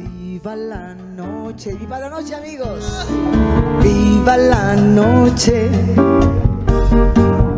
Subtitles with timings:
[0.00, 3.06] Viva la noche, viva la noche amigos.
[3.82, 5.68] Viva la noche,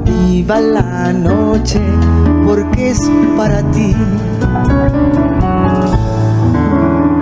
[0.04, 1.80] viva la noche,
[2.44, 3.94] porque es para ti.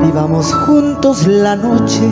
[0.02, 2.08] Vivamos juntos la noche.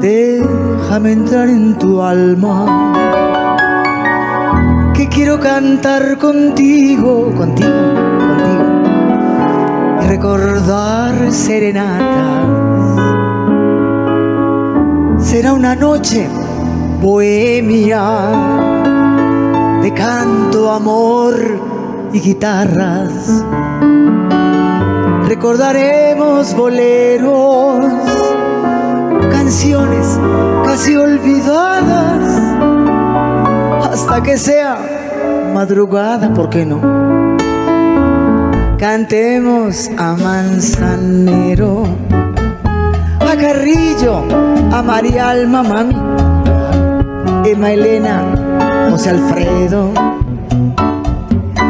[0.00, 2.92] Déjame entrar en tu alma.
[4.94, 7.70] Que quiero cantar contigo, contigo,
[10.10, 12.44] recordar serenatas.
[15.22, 16.28] Será una noche
[17.00, 18.02] bohemia
[19.80, 21.36] de canto, amor
[22.12, 23.44] y guitarras.
[25.28, 27.84] Recordaremos boleros,
[29.30, 30.18] canciones
[30.64, 32.24] casi olvidadas,
[33.92, 34.76] hasta que sea
[35.54, 36.99] madrugada, ¿por qué no?
[38.80, 41.84] Cantemos a Manzanero,
[43.20, 44.24] a Carrillo,
[44.72, 45.94] a María Alma Mami,
[47.44, 49.92] Emma Elena, José Alfredo,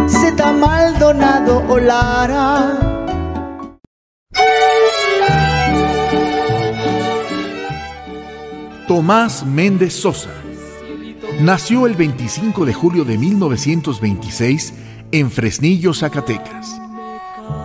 [0.08, 2.78] Zeta Maldonado o Lara.
[8.86, 10.30] Tomás Méndez Sosa
[11.40, 14.74] nació el 25 de julio de 1926
[15.10, 16.79] en Fresnillo, Zacatecas.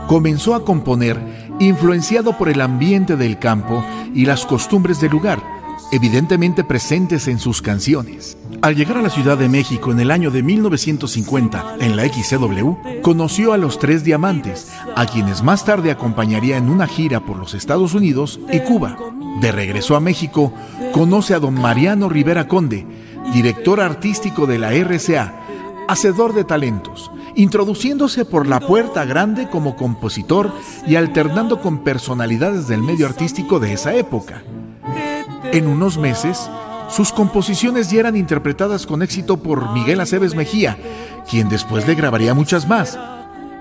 [0.07, 1.19] Comenzó a componer
[1.59, 5.41] influenciado por el ambiente del campo y las costumbres del lugar,
[5.91, 8.37] evidentemente presentes en sus canciones.
[8.61, 13.01] Al llegar a la Ciudad de México en el año de 1950 en la XCW,
[13.01, 17.53] conoció a los Tres Diamantes, a quienes más tarde acompañaría en una gira por los
[17.53, 18.97] Estados Unidos y Cuba.
[19.41, 20.53] De regreso a México,
[20.93, 22.85] conoce a don Mariano Rivera Conde,
[23.33, 25.41] director artístico de la RCA,
[25.87, 30.51] hacedor de talentos, introduciéndose por la puerta grande como compositor
[30.87, 34.43] y alternando con personalidades del medio artístico de esa época.
[35.51, 36.49] En unos meses,
[36.89, 40.77] sus composiciones ya eran interpretadas con éxito por Miguel Aceves Mejía,
[41.29, 42.97] quien después le grabaría muchas más.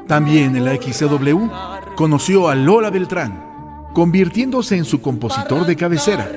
[0.07, 1.49] También en la XCW
[1.97, 3.43] conoció a Lola Beltrán,
[3.93, 6.31] convirtiéndose en su compositor de cabecera.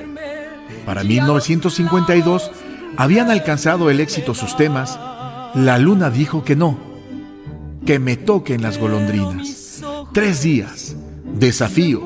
[0.85, 2.51] Para 1952
[2.95, 4.97] habían alcanzado el éxito sus temas
[5.53, 6.77] La luna dijo que no,
[7.85, 9.57] que me toquen las golondrinas,
[10.13, 12.01] Tres días, Desafío,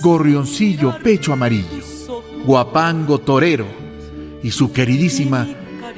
[0.00, 1.84] Gorrioncillo Pecho Amarillo,
[2.46, 3.66] Guapango Torero
[4.42, 5.46] y su queridísima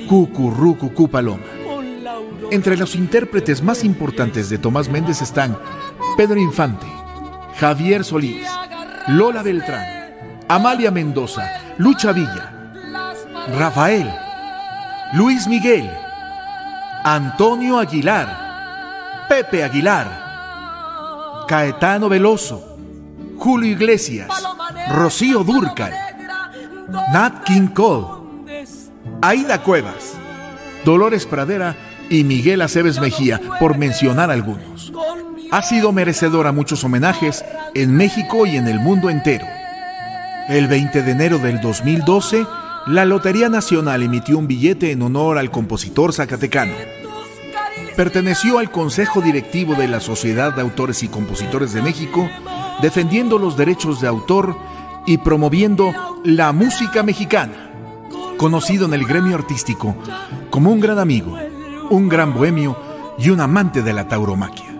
[0.08, 1.44] Cucurrucucú Paloma.
[2.50, 5.56] Entre los intérpretes más importantes de Tomás Méndez están
[6.16, 6.86] Pedro Infante,
[7.58, 8.46] Javier Solís,
[9.08, 9.86] Lola Beltrán,
[10.48, 12.72] Amalia Mendoza, Lucha Villa,
[13.56, 14.10] Rafael,
[15.12, 15.90] Luis Miguel,
[17.04, 18.45] Antonio Aguilar,
[19.28, 22.78] Pepe Aguilar, Caetano Veloso,
[23.36, 24.28] Julio Iglesias,
[24.90, 25.92] Rocío Durcal,
[27.12, 28.06] Nat King Cole,
[29.22, 30.14] Aida Cuevas,
[30.84, 31.74] Dolores Pradera
[32.08, 34.92] y Miguel Aceves Mejía, por mencionar algunos.
[35.50, 37.44] Ha sido merecedor a muchos homenajes
[37.74, 39.46] en México y en el mundo entero.
[40.48, 42.46] El 20 de enero del 2012,
[42.86, 46.74] la Lotería Nacional emitió un billete en honor al compositor zacatecano.
[47.96, 52.28] Perteneció al Consejo Directivo de la Sociedad de Autores y Compositores de México,
[52.82, 54.58] defendiendo los derechos de autor
[55.06, 57.70] y promoviendo la música mexicana.
[58.36, 59.96] Conocido en el gremio artístico
[60.50, 61.38] como un gran amigo,
[61.88, 62.76] un gran bohemio
[63.18, 64.74] y un amante de la tauromaquia.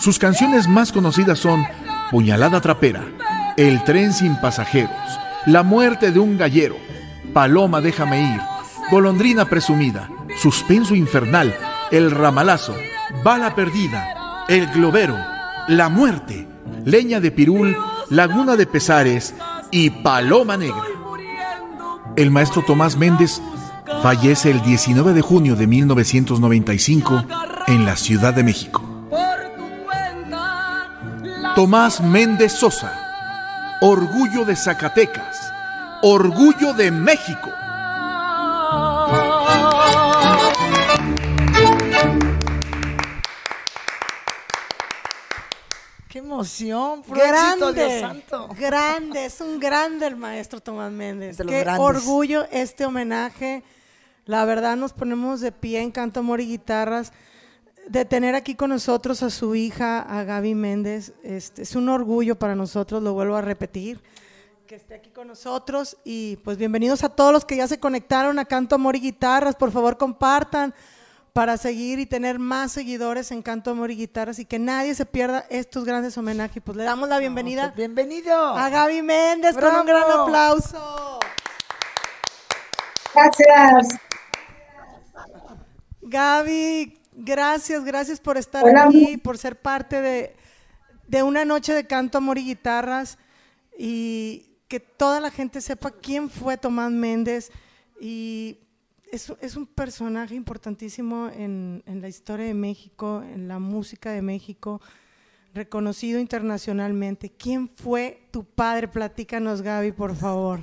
[0.00, 1.64] Sus canciones más conocidas son
[2.10, 3.04] Puñalada Trapera,
[3.56, 4.96] El tren sin pasajeros,
[5.46, 6.76] La muerte de un gallero,
[7.32, 8.40] Paloma déjame ir,
[8.90, 10.08] Golondrina presumida,
[10.40, 11.56] Suspenso infernal,
[11.90, 12.74] El ramalazo,
[13.24, 15.16] Bala perdida, El globero,
[15.68, 16.46] La muerte,
[16.84, 17.76] Leña de pirul,
[18.10, 19.34] Laguna de pesares
[19.70, 20.84] y Paloma negra.
[22.16, 23.40] El maestro Tomás Méndez
[24.02, 27.24] fallece el 19 de junio de 1995
[27.66, 28.82] en la Ciudad de México.
[31.54, 32.92] Tomás Méndez Sosa,
[33.80, 35.52] Orgullo de Zacatecas,
[36.02, 37.50] Orgullo de México.
[46.38, 47.02] Emoción!
[47.08, 48.48] Grande, Dios santo.
[48.56, 51.36] grande, es un grande el maestro Tomás Méndez.
[51.36, 51.84] De los Qué grandes.
[51.84, 53.64] orgullo este homenaje.
[54.24, 57.12] La verdad nos ponemos de pie en canto, amor y guitarras.
[57.88, 62.38] De tener aquí con nosotros a su hija, a Gaby Méndez, este, es un orgullo
[62.38, 64.02] para nosotros, lo vuelvo a repetir,
[64.66, 65.96] que esté aquí con nosotros.
[66.04, 69.56] Y pues bienvenidos a todos los que ya se conectaron a Canto, Amor y Guitarras.
[69.56, 70.74] Por favor, compartan
[71.38, 75.06] para seguir y tener más seguidores en Canto, Amor y Guitarras y que nadie se
[75.06, 76.60] pierda estos grandes homenajes.
[76.60, 78.56] Pues le damos la bienvenida Bienvenido.
[78.56, 81.20] a Gaby Méndez con un gran aplauso.
[83.14, 84.00] Gracias.
[86.02, 88.86] Gaby, gracias, gracias por estar Hola.
[88.86, 90.34] aquí, por ser parte de,
[91.06, 93.16] de una noche de canto, amor y guitarras
[93.78, 97.52] y que toda la gente sepa quién fue Tomás Méndez
[98.00, 98.58] y
[99.12, 104.80] es, un personaje importantísimo en, en la historia de México, en la música de México,
[105.54, 107.30] reconocido internacionalmente.
[107.30, 108.88] ¿Quién fue tu padre?
[108.88, 110.60] Platícanos, Gaby, por favor.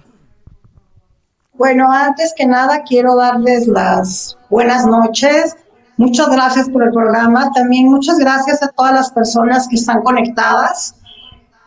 [1.53, 5.55] Bueno, antes que nada quiero darles las buenas noches.
[5.97, 7.49] Muchas gracias por el programa.
[7.53, 10.95] También muchas gracias a todas las personas que están conectadas.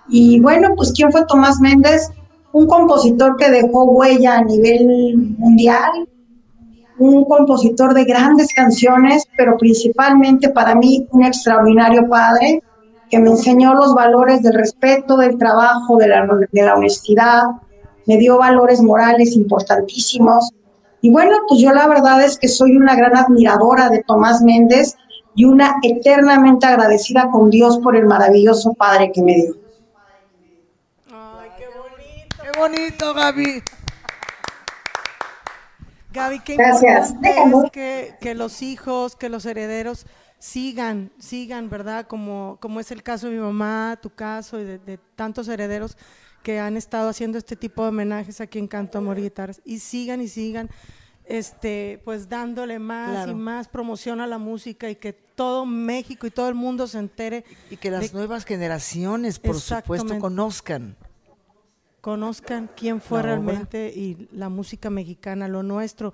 [0.09, 2.11] Y bueno, pues ¿quién fue Tomás Méndez?
[2.53, 6.09] Un compositor que dejó huella a nivel mundial,
[6.99, 12.63] un compositor de grandes canciones, pero principalmente para mí un extraordinario padre
[13.11, 17.45] que me enseñó los valores del respeto, del trabajo, de la, honestidad,
[18.07, 20.51] me dio valores morales importantísimos.
[21.01, 24.97] Y bueno, pues yo la verdad es que soy una gran admiradora de Tomás Méndez
[25.35, 29.55] y una eternamente agradecida con Dios por el maravilloso padre que me dio.
[31.11, 32.37] Ay, qué bonito.
[32.43, 33.63] Qué bonito, Gaby.
[36.19, 37.11] Gaby, qué Gracias.
[37.11, 40.07] importante es que, que los hijos, que los herederos
[40.39, 42.07] sigan, sigan, ¿verdad?
[42.07, 45.97] Como, como es el caso de mi mamá, tu caso y de, de tantos herederos
[46.43, 49.61] que han estado haciendo este tipo de homenajes aquí en Canto Amor y Guitarras.
[49.65, 50.71] Y sigan y sigan,
[51.25, 53.33] este, pues dándole más Claro.
[53.33, 56.99] y más promoción a la música y que todo México y todo el mundo se
[56.99, 60.97] entere, Y que las de- nuevas generaciones, por supuesto, conozcan.
[62.01, 63.33] Conozcan quién fue La obra.
[63.35, 66.13] realmente y la música mexicana, lo nuestro.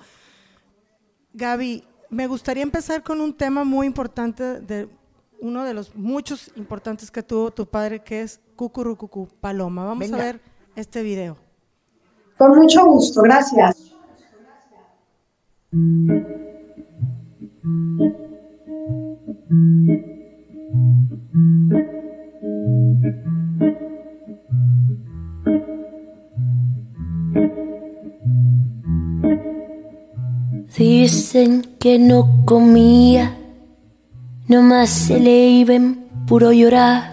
[1.32, 4.88] Gaby, me gustaría empezar con un tema muy importante, de
[5.40, 9.84] uno de los muchos importantes que tuvo tu padre, que es Cucurucucú, Paloma.
[9.84, 10.22] Vamos Venga.
[10.22, 10.40] a ver
[10.76, 11.36] este video.
[12.38, 13.92] Con mucho gusto, gracias.
[30.76, 33.36] Dicen que no comía,
[34.48, 35.75] nomás se le iba
[36.26, 37.12] puro llorar.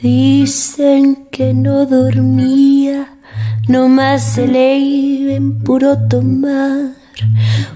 [0.00, 3.18] Dicen que no dormía,
[3.66, 6.92] nomás se le iba puro tomar.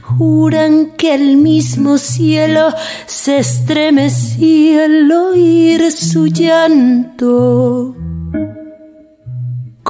[0.02, 2.72] Juran que el mismo cielo
[3.06, 7.96] se estremecía al oír su llanto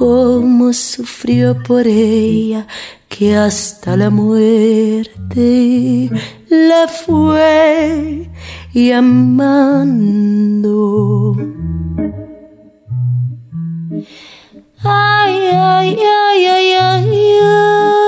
[0.00, 2.67] cómo sufrió por ella,
[3.06, 6.08] que hasta la muerte
[6.49, 8.31] la fue
[8.73, 10.17] llamando.
[14.82, 17.11] Ay, ay, ay, ay, ay,
[17.43, 18.00] ay.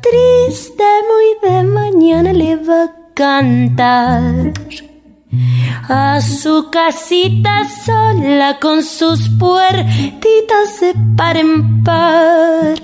[0.00, 4.52] Triste muy de mañana le va a cantar
[5.88, 12.74] a su casita sola con sus puertitas de par en par.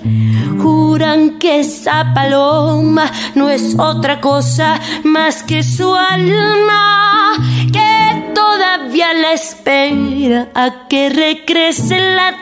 [0.97, 7.33] Que esa paloma no es otra cosa más que su alma,
[7.71, 12.35] que todavía la espera a que regrese la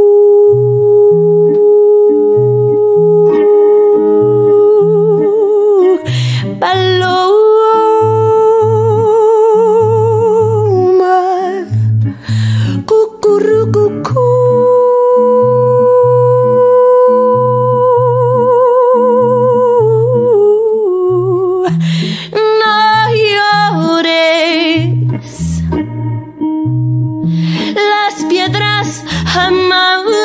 [29.39, 30.18] Piedras jamás.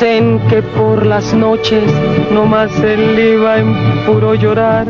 [0.00, 1.82] Dicen que por las noches
[2.30, 3.74] nomás él iba en
[4.06, 4.86] puro llorar.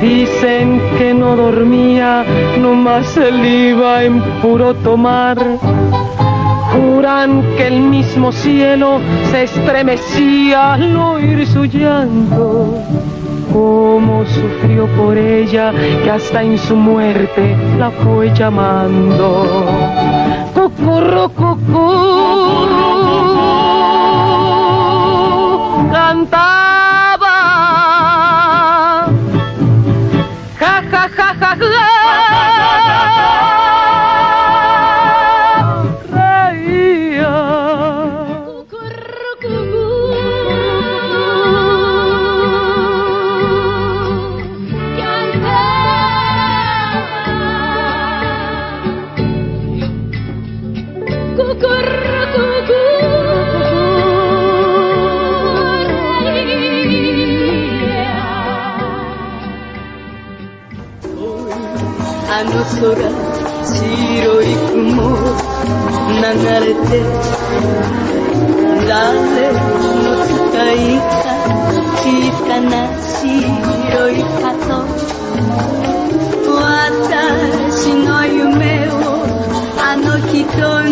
[0.00, 2.24] Dicen que no dormía,
[2.58, 5.36] nomás él iba en puro tomar.
[6.72, 12.72] Juran que el mismo cielo se estremecía al oír su llanto.
[13.52, 19.66] Cómo sufrió por ella, que hasta en su muerte la fue llamando.
[20.54, 21.28] Cucurru,
[62.88, 63.02] 白
[64.42, 65.04] い雲
[66.08, 66.24] 流
[66.64, 66.88] れて
[68.88, 71.04] 誰の使いか
[71.98, 72.00] 小
[72.48, 73.20] さな白
[74.10, 74.48] い鳩
[76.60, 78.92] 私の夢を
[79.78, 80.36] あの人
[80.84, 80.87] に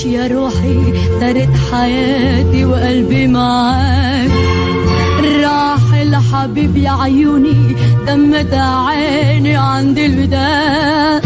[0.00, 4.30] يا روحي دارت حياتي وقلبي معاك.
[5.42, 11.20] راحل حبيبي عيوني دمت عيني عند الوداع.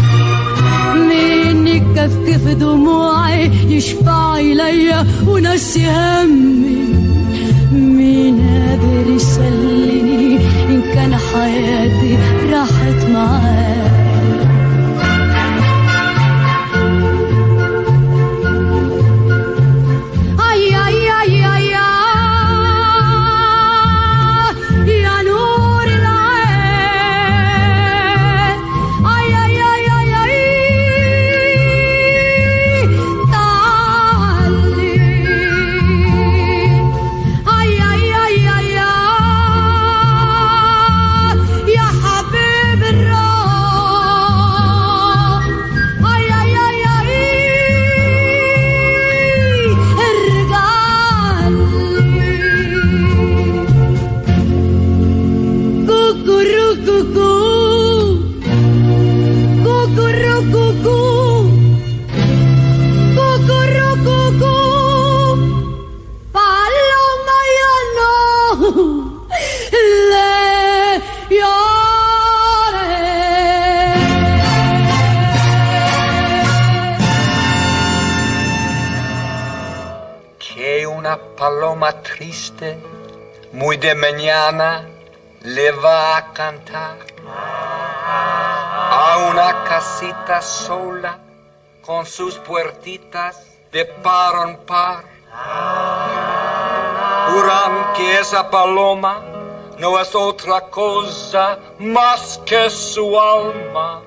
[0.95, 6.77] مين يكفكف دموعي يشفع إليا ونسي همي.
[7.71, 10.37] مين قادر يسليني
[10.69, 12.17] إن كان حياتي
[12.51, 13.96] راحت معاك.
[83.77, 84.87] Muy de mañana
[85.41, 86.97] le va a cantar
[88.89, 91.19] a una casita sola
[91.85, 95.03] con sus puertitas de par en par.
[97.29, 99.21] Juran que esa paloma
[99.79, 104.01] no es otra cosa más que su alma.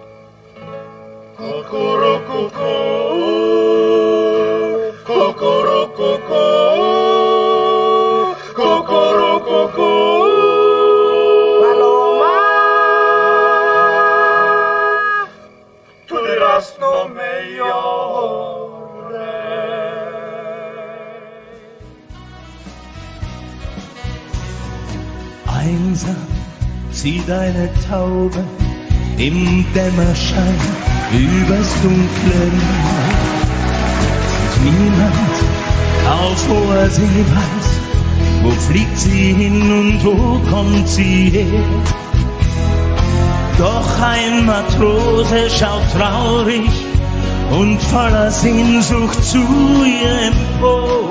[25.71, 26.17] Einsam
[26.91, 28.43] zieht eine Taube
[29.19, 30.61] im Dämmerschein
[31.13, 33.11] übers dunkle Meer.
[34.65, 35.37] Niemand
[36.09, 37.69] auf hoher See weiß,
[38.43, 41.65] wo fliegt sie hin und wo kommt sie her.
[43.59, 46.71] Doch ein Matrose schaut traurig
[47.53, 49.39] und voller Sehnsucht zu
[49.85, 51.11] ihr empor.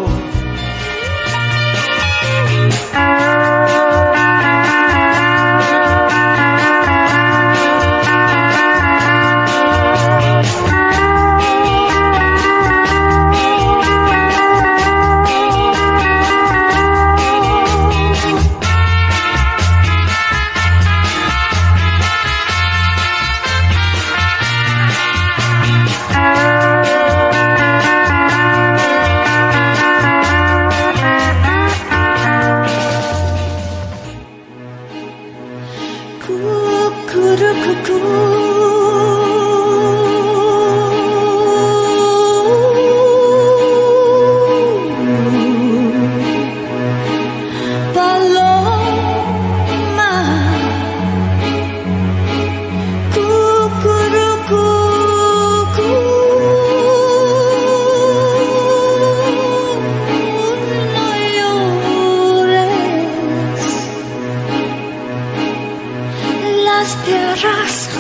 [66.89, 67.98] Las tierras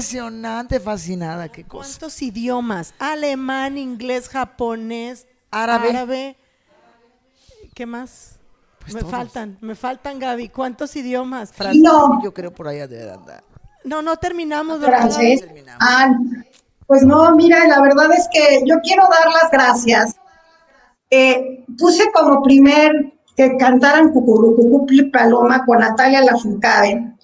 [0.00, 1.90] impresionante, fascinada, qué cosa.
[1.90, 2.94] ¿Cuántos idiomas?
[2.98, 5.90] Alemán, inglés, japonés, Árabe.
[5.90, 6.36] árabe.
[7.74, 8.38] ¿Qué más?
[8.80, 9.12] Pues me todos.
[9.12, 10.48] faltan, me faltan, Gaby.
[10.48, 11.52] ¿Cuántos idiomas?
[11.52, 12.22] Francés, No.
[12.22, 13.44] yo creo por allá debe andar.
[13.84, 15.44] No, no terminamos, ¿verdad, francés.
[15.80, 16.14] Ah,
[16.86, 20.16] pues no, mira, la verdad es que yo quiero dar las gracias.
[21.10, 22.92] Eh, puse como primer
[23.36, 27.14] que cantaran Cucurucucupli Paloma con Natalia Lafourcade,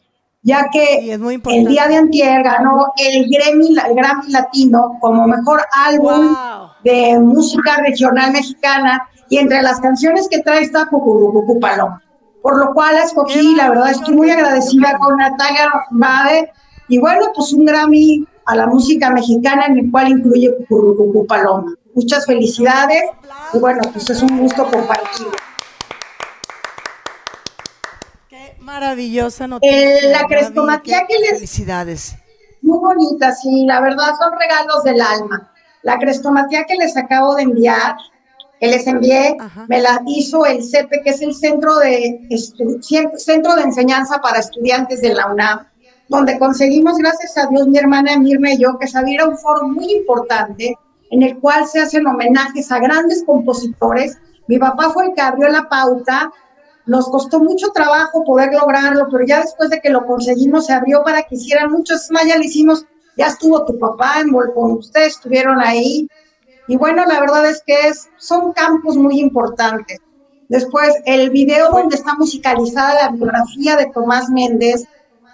[0.47, 4.97] ya que Sí, es muy el día de antier ganó el Grammy, el Grammy Latino
[5.01, 6.69] como mejor álbum Wow.
[6.85, 12.01] de música regional mexicana y entre las canciones que trae está Cucurucucu Paloma.
[12.43, 16.53] Por lo cual la escogí, la verdad estoy muy agradecida con Natalia Lafourcade
[16.89, 21.75] y bueno, pues un Grammy a la música mexicana, en el cual incluye Cucurrucucú Paloma.
[21.93, 23.03] Muchas felicidades
[23.53, 25.27] y bueno, pues es un gusto compartir.
[28.29, 29.99] Qué maravillosa noticia.
[29.99, 32.17] Eh, la Gaby, crestomatía que les Felicidades.
[32.63, 35.53] muy bonita, sí, la verdad son regalos del alma.
[35.83, 37.95] La crestomatía que les acabo de enviar,
[38.61, 39.67] que les envié, Ajá.
[39.69, 42.81] me la hizo el CEPE, que es el Centro de, Estu-
[43.19, 45.61] Centro de Enseñanza para Estudiantes de la UNAM,
[46.09, 49.69] donde conseguimos, gracias a Dios, mi hermana Mirna y yo, que se abriera un foro
[49.69, 50.77] muy importante
[51.11, 54.19] en el cual se hacen homenajes a grandes compositores.
[54.49, 56.33] Mi papá fue el que abrió la pauta,
[56.87, 61.03] nos costó mucho trabajo poder lograrlo, pero ya después de que lo conseguimos se abrió
[61.05, 64.73] para que hicieran muchos, más, ya le hicimos, ya estuvo tu papá, en Vol- con
[64.73, 66.09] ustedes estuvieron ahí,
[66.67, 69.99] y bueno, la verdad es que es, son campos muy importantes.
[70.49, 74.85] Después, el video donde está musicalizada la biografía de Tomás Méndez,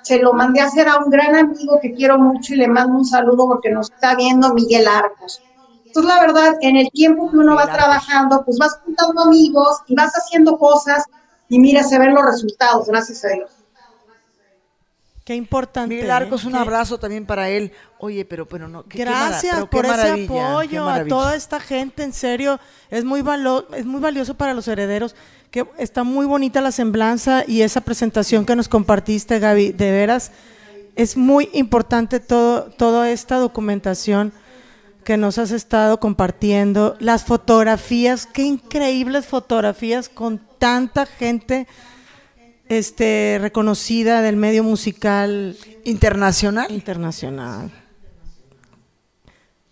[0.02, 2.94] se lo mandé a hacer a un gran amigo que quiero mucho y le mando
[2.96, 5.42] un saludo porque nos está viendo Miguel Arcos.
[5.86, 9.94] Entonces, la verdad, en el tiempo que uno va trabajando, pues vas juntando amigos y
[9.94, 11.04] vas haciendo cosas
[11.54, 13.50] y mira, se ven los resultados, gracias a Dios.
[15.24, 15.94] Qué importante.
[15.94, 16.46] Miguel Arcos, ¿eh?
[16.48, 17.72] un Qué- abrazo también para él.
[17.98, 18.82] Oye, pero bueno, no.
[18.84, 22.58] qué- qué mara- Gracias pero qué por ese apoyo a toda esta gente, en serio,
[22.90, 25.14] es muy, valo- es muy valioso para los herederos,
[25.52, 30.32] que está muy bonita la semblanza y esa presentación que nos compartiste, Gaby, de veras,
[30.96, 34.32] es muy importante todo, toda esta documentación
[35.04, 41.66] que nos has estado compartiendo, las fotografías, qué increíbles fotografías con tanta gente
[42.68, 46.70] este, reconocida del medio musical Internacional.
[46.70, 47.68] internacional.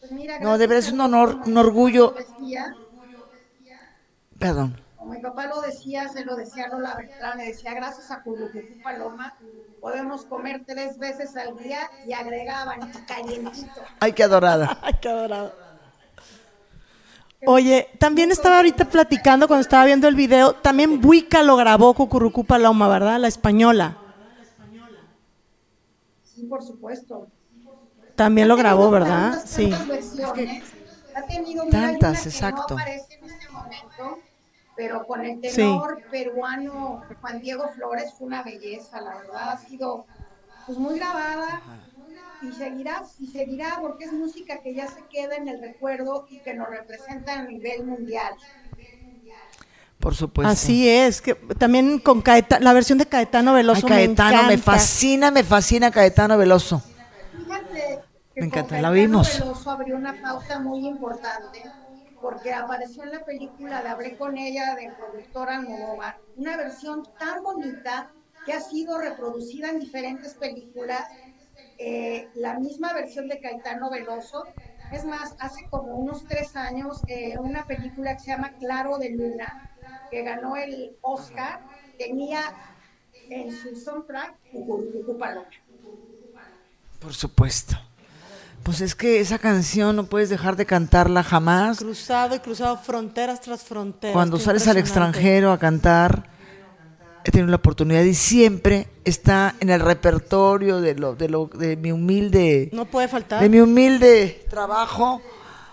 [0.00, 2.16] Pues mira, No, de verdad es un honor, un orgullo.
[2.18, 2.74] decía,
[4.40, 4.81] Perdón.
[4.96, 8.83] Como mi papá lo decía, se lo decía Lola Beltrán, le decía, gracias a Curucucú
[8.83, 9.37] Paloma,
[9.81, 13.81] podemos comer tres veces al día y agregaban calientito.
[14.00, 14.76] Ay, qué adorada.
[14.83, 15.55] Ay, qué adorado.
[17.46, 22.44] Oye, también estaba ahorita platicando cuando estaba viendo el video, también Buica lo grabó Cucurucú
[22.44, 23.18] Paloma, ¿verdad?
[23.18, 23.96] La española.
[26.22, 27.29] Sí, por supuesto.
[28.14, 29.31] También lo grabó, ¿verdad?
[29.33, 29.70] tantas, Sí.
[29.70, 30.05] tantas.
[31.14, 32.74] Ha tenido Tantas, exacto.
[32.74, 34.18] No aparece en este momento,
[34.76, 35.57] pero con el Sí.
[35.57, 40.07] tenor peruano Juan Diego Flores fue una belleza, la verdad ha sido
[40.66, 41.62] pues muy grabada
[42.42, 46.38] y seguirá y seguirá porque es música que ya se queda en el recuerdo y
[46.38, 48.35] que nos representa a nivel mundial.
[49.98, 50.50] Por supuesto.
[50.50, 54.72] Así es, que también con Caetano, la versión de Caetano Ay, Veloso Caetano, me, encanta.
[54.72, 56.83] fascina, me fascina Caetano Veloso.
[57.37, 58.00] Fíjate
[58.35, 59.38] que Me con encanta, la Caetano vimos.
[59.38, 61.62] Veloso abrió una pauta muy importante
[62.20, 67.42] porque apareció en la película de Hablé con ella de productora Almodóvar, una versión tan
[67.42, 68.11] bonita
[68.44, 71.03] que ha sido reproducida en diferentes películas,
[71.82, 74.44] eh, la misma versión de Caetano Veloso.
[74.92, 79.10] Es más, hace como unos tres años, eh, una película que se llama Claro de
[79.10, 79.70] Luna,
[80.10, 81.60] que ganó el Oscar,
[81.96, 82.42] tenía
[83.30, 84.34] en su soundtrack
[85.18, 85.46] Paloma.
[87.00, 87.76] Por supuesto.
[88.62, 91.78] Pues es que esa canción no puedes dejar de cantarla jamás.
[91.78, 94.12] Cruzado y cruzado fronteras tras fronteras.
[94.12, 96.28] Cuando qué sales al extranjero a cantar,
[97.30, 101.76] he tenido la oportunidad y siempre está en el repertorio de lo de lo de
[101.76, 103.40] mi humilde No puede faltar.
[103.40, 105.22] de mi humilde trabajo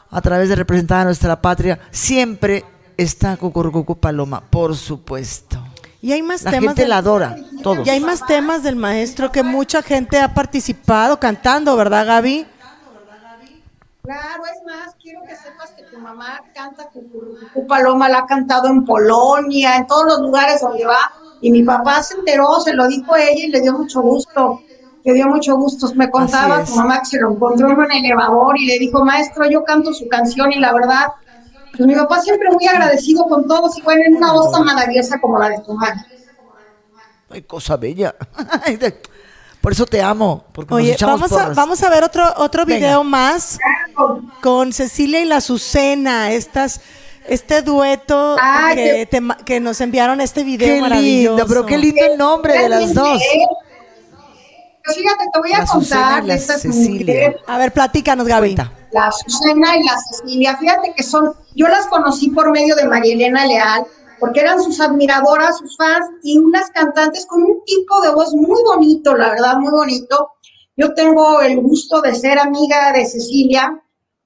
[0.09, 2.63] a través de representar a nuestra patria, siempre
[2.95, 5.57] está Cucurucucu Paloma, por supuesto.
[6.01, 7.85] Y hay más La temas gente del- la adora, todos.
[7.85, 12.45] Y hay más temas del maestro que mucha gente ha participado cantando, ¿verdad, Gaby?
[14.03, 18.69] Claro, es más, quiero que sepas que tu mamá canta Cucurucucú Paloma, la ha cantado
[18.69, 21.11] en Polonia, en todos los lugares donde va,
[21.41, 24.61] y mi papá se enteró, se lo dijo a ella y le dio mucho gusto,
[25.03, 25.93] le dio mucho gusto.
[25.95, 26.69] Me contaba es.
[26.69, 29.93] tu mamá que se lo encontró en un elevador y le dijo, maestro, yo canto
[29.93, 31.07] su canción y la verdad,
[31.75, 35.19] pues mi papá siempre muy agradecido con todos y bueno, en una voz tan maravillosa
[35.19, 36.05] como la de tu mamá.
[37.29, 38.15] Ay, cosa bella.
[39.61, 41.55] Por eso te amo, porque Oye, vamos a, porras.
[41.55, 42.77] vamos a ver otro, otro Venga.
[42.79, 43.57] video más
[44.41, 46.79] con Cecilia y la Azucena, estas,
[47.27, 51.35] este dueto Ay, que, qué- te que nos enviaron este video Qué maravilloso.
[51.37, 53.21] lindo, pero qué lindo el nombre de las dos.
[54.85, 58.55] Pues fíjate, te voy a La contar de mujeres A ver, platícanos, Gaby.
[58.55, 58.71] Cuenta.
[58.91, 63.13] la Susana y la Cecilia, fíjate que son, yo las conocí por medio de María
[63.13, 63.85] Elena Leal,
[64.19, 68.61] porque eran sus admiradoras, sus fans, y unas cantantes con un tipo de voz muy
[68.63, 70.31] bonito, la verdad, muy bonito.
[70.77, 73.77] Yo tengo el gusto de ser amiga de Cecilia,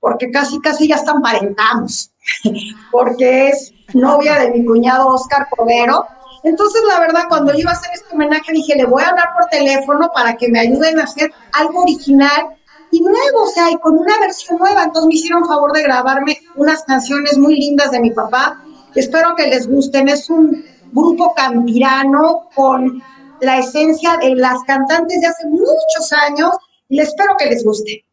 [0.02, 2.12] porque casi, casi ya están parentamos,
[2.92, 6.06] porque es novia de mi cuñado Oscar Cordero.
[6.44, 9.30] Entonces, la verdad, cuando yo iba a hacer este homenaje, dije, le voy a hablar
[9.38, 12.58] por teléfono para que me ayuden a hacer algo original
[12.92, 14.84] y nuevo, o sea, y con una versión nueva.
[14.84, 18.60] Entonces me hicieron favor de grabarme unas canciones muy lindas de mi papá.
[18.96, 20.10] Espero que les gusten.
[20.10, 23.04] Es un grupo campirano con
[23.40, 26.52] la esencia de las cantantes de hace muchos años
[26.90, 28.04] y espero que les guste.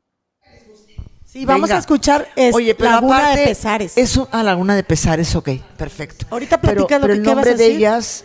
[1.31, 1.77] Sí, vamos Venga.
[1.77, 3.99] a escuchar es Oye, pero Laguna aparte, de Pesares.
[3.99, 6.27] Es un- ah, Laguna de Pesares, ok, perfecto.
[6.31, 7.77] Ahorita platica lo pero que el qué vas nombre a de decir.
[7.77, 8.25] ellas,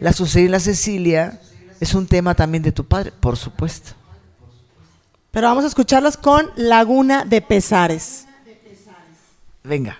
[0.00, 1.40] la Susana y la Cecilia,
[1.80, 3.92] es un tema también de tu padre, por supuesto.
[5.30, 8.26] Pero vamos a escucharlos con Laguna de Pesares.
[9.64, 9.98] Venga.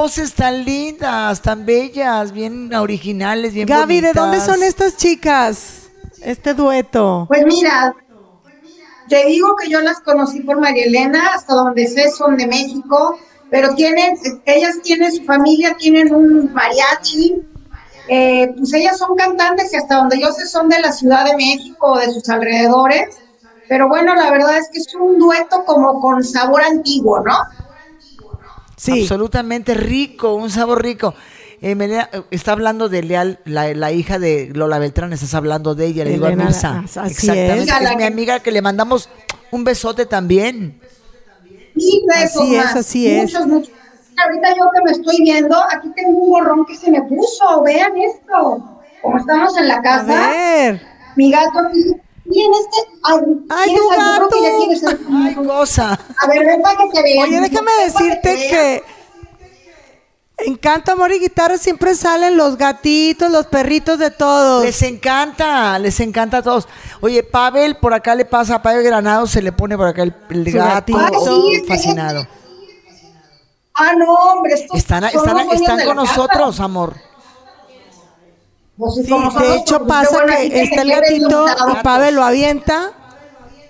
[0.00, 5.90] Voces tan lindas, tan bellas, bien originales, bien Gaby, ¿de dónde son estas chicas?
[6.22, 7.26] Este dueto.
[7.28, 7.94] Pues mira,
[9.10, 13.18] te digo que yo las conocí por María Elena, hasta donde sé son de México,
[13.50, 17.42] pero tienen, ellas tienen su familia, tienen un mariachi,
[18.08, 21.36] eh, pues ellas son cantantes y hasta donde yo sé son de la Ciudad de
[21.36, 23.18] México o de sus alrededores,
[23.68, 27.34] pero bueno, la verdad es que es un dueto como con sabor antiguo, ¿no?
[28.80, 29.02] Sí.
[29.02, 31.14] Absolutamente rico, un sabor rico.
[31.60, 35.86] eh, Melena, está hablando de Leal, la, la hija de Lola Beltrán, estás hablando de
[35.86, 36.78] ella, le digo a Mirza.
[36.86, 37.96] así Exactamente, es.
[37.98, 39.10] mi amiga que le mandamos
[39.50, 40.80] un besote también.
[41.76, 43.22] Y besos Así es, así es.
[43.34, 43.72] Muchos, muchos.
[44.16, 47.62] Ahorita yo que me estoy viendo, aquí tengo un borrón que se me puso.
[47.62, 48.80] Vean esto.
[49.02, 50.80] Como estamos en la A casa, ver.
[51.16, 51.84] mi gato aquí.
[52.30, 52.90] Miren este.
[53.02, 54.28] Ay, Ay, que ya gato.
[54.28, 55.04] quieres algo.
[55.12, 55.98] Ay, cosa.
[56.22, 57.28] A ver, ven para que te vean.
[57.28, 58.82] Oye, déjame decirte que
[60.46, 64.64] en Canto, Amor y Guitarra siempre salen los gatitos, los perritos de todos.
[64.64, 66.66] Les encanta, les encanta a todos.
[67.02, 70.14] Oye, Pavel, por acá le pasa a Pavel Granado, se le pone por acá el,
[70.30, 72.26] el gato Ay, sí, fascinado.
[73.74, 74.54] Ah, no, hombre.
[74.54, 76.16] Estos Están, son están, los están con casa.
[76.16, 76.94] nosotros, amor.
[78.94, 82.92] Sí, de hecho pasa que está el gatito y Pavel lo avienta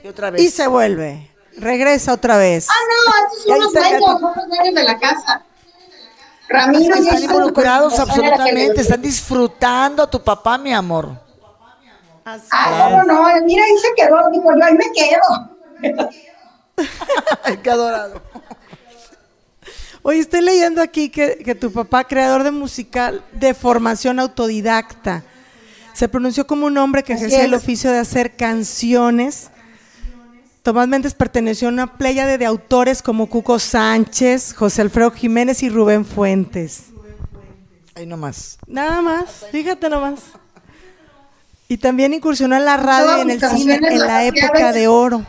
[0.04, 0.42] Y otra vez.
[0.42, 1.30] y se vuelve.
[1.58, 2.66] Regresa otra vez.
[2.70, 4.20] Ah, no, estos Y son ahí los está el dueños, gato.
[4.20, 5.42] son los dueños de la casa.
[6.48, 11.10] Ramiro y están involucrados absolutamente, están disfrutando a tu papá, mi amor.
[12.24, 16.08] Ah, no, no, mira, ahí se quedó, digo yo, ahí me quedo.
[17.44, 18.22] Ay, qué adorado.
[20.02, 25.24] Oye, estoy leyendo aquí que, que tu papá, creador de musical de formación autodidacta,
[25.92, 29.50] se pronunció como un hombre que ejercía el oficio de hacer canciones.
[30.62, 35.68] Tomás Méndez perteneció a una pléyade de autores como Cuco Sánchez, José Alfredo Jiménez y
[35.68, 36.84] Rubén Fuentes.
[37.94, 38.58] Ahí nomás.
[38.66, 40.20] Nada más, fíjate nomás.
[41.68, 45.24] Y también incursionó en la radio y en el cine en la época de oro.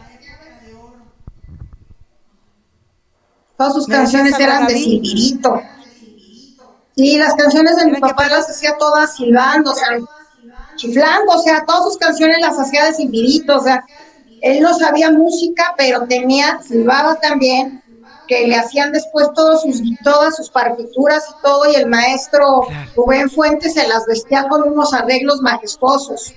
[3.62, 5.62] Todas sus ¿Me decías canciones eran de silbidito.
[6.96, 9.88] Sí, las canciones de mi ¿Eran qué papá las hacía todas silbando, o sea,
[10.78, 13.86] chiflando, o sea, todas sus canciones las hacía de silbidito, o sea,
[14.42, 17.84] él no sabía música, pero tenía, silbaba también,
[18.28, 22.64] que le hacían después todos sus, todas sus partituras y todo, y el maestro
[22.96, 26.34] Rubén Fuentes se las vestía con unos arreglos majestuosos.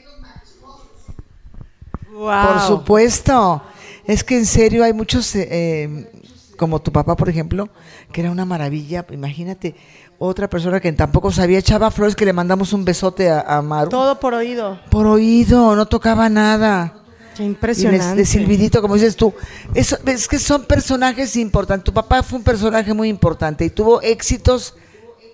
[2.13, 3.63] Por supuesto.
[4.07, 6.11] Es que en serio hay muchos, eh,
[6.55, 7.69] como tu papá, por ejemplo,
[8.13, 9.05] que era una maravilla.
[9.11, 9.75] Imagínate,
[10.19, 13.91] otra persona que tampoco sabía, Chava Flores, que le mandamos un besote a, a Maru.
[13.91, 14.81] Todo por oído.
[14.91, 16.95] Por oído, no tocaba nada.
[17.37, 18.07] Qué Y impresionante.
[18.07, 19.35] de, de silbidito, como dices tú.
[19.75, 21.85] Eso, es que son personajes importantes.
[21.85, 24.75] Tu papá fue un personaje muy importante y tuvo éxitos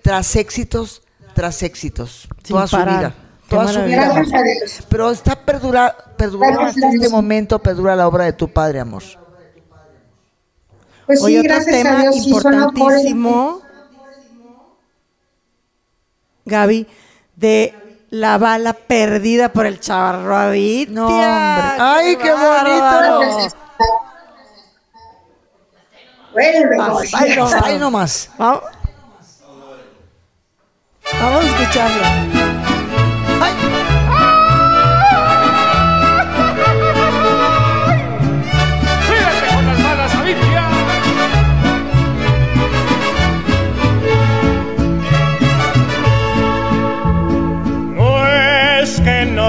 [0.01, 1.03] tras éxitos
[1.33, 2.27] tras éxitos.
[2.43, 3.13] Sin toda su vida.
[3.47, 4.05] Qué Toda su vida.
[4.13, 4.79] Gracias a Dios.
[4.89, 9.03] Pero está perdura, perduró Gracias hasta este momento, perdura la obra de tu padre, amor.
[11.11, 13.61] Pues sí, otro gracias a tema sí, importantísimo,
[16.45, 16.87] Gaby,
[17.35, 17.75] de
[18.11, 20.87] la bala perdida por el chavarruabit.
[20.87, 21.25] No, hombre.
[21.25, 23.55] Ay, qué bonito.
[26.31, 26.77] Vuelve.
[27.61, 28.29] Ahí nomás.
[28.37, 28.63] Vamos,
[31.19, 32.40] vamos a escucharlo.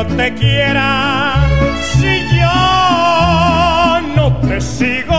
[0.07, 1.35] Te quiera
[1.81, 5.12] si yo no te sigo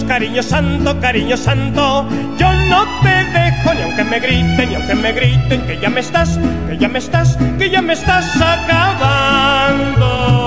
[0.00, 2.08] cariño santo, cariño santo.
[2.38, 6.00] Yo no te dejo ni aunque me griten, ni aunque me griten que ya me
[6.00, 6.38] estás,
[6.68, 10.41] que ya me estás, que ya me estás acabando.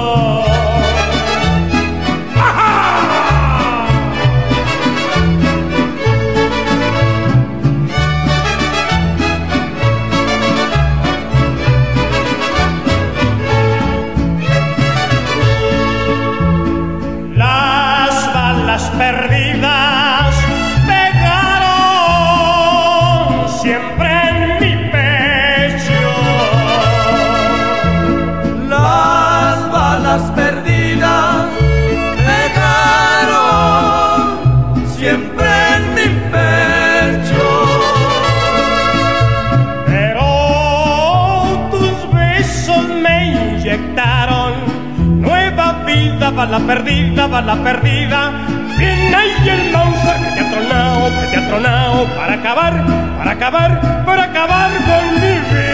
[46.65, 48.31] perdida, bala perdida.
[48.77, 52.85] Viene ahí el Mauser que te ha tronado, que te ha tronado para acabar,
[53.17, 55.65] para acabar, para acabar con mi vida.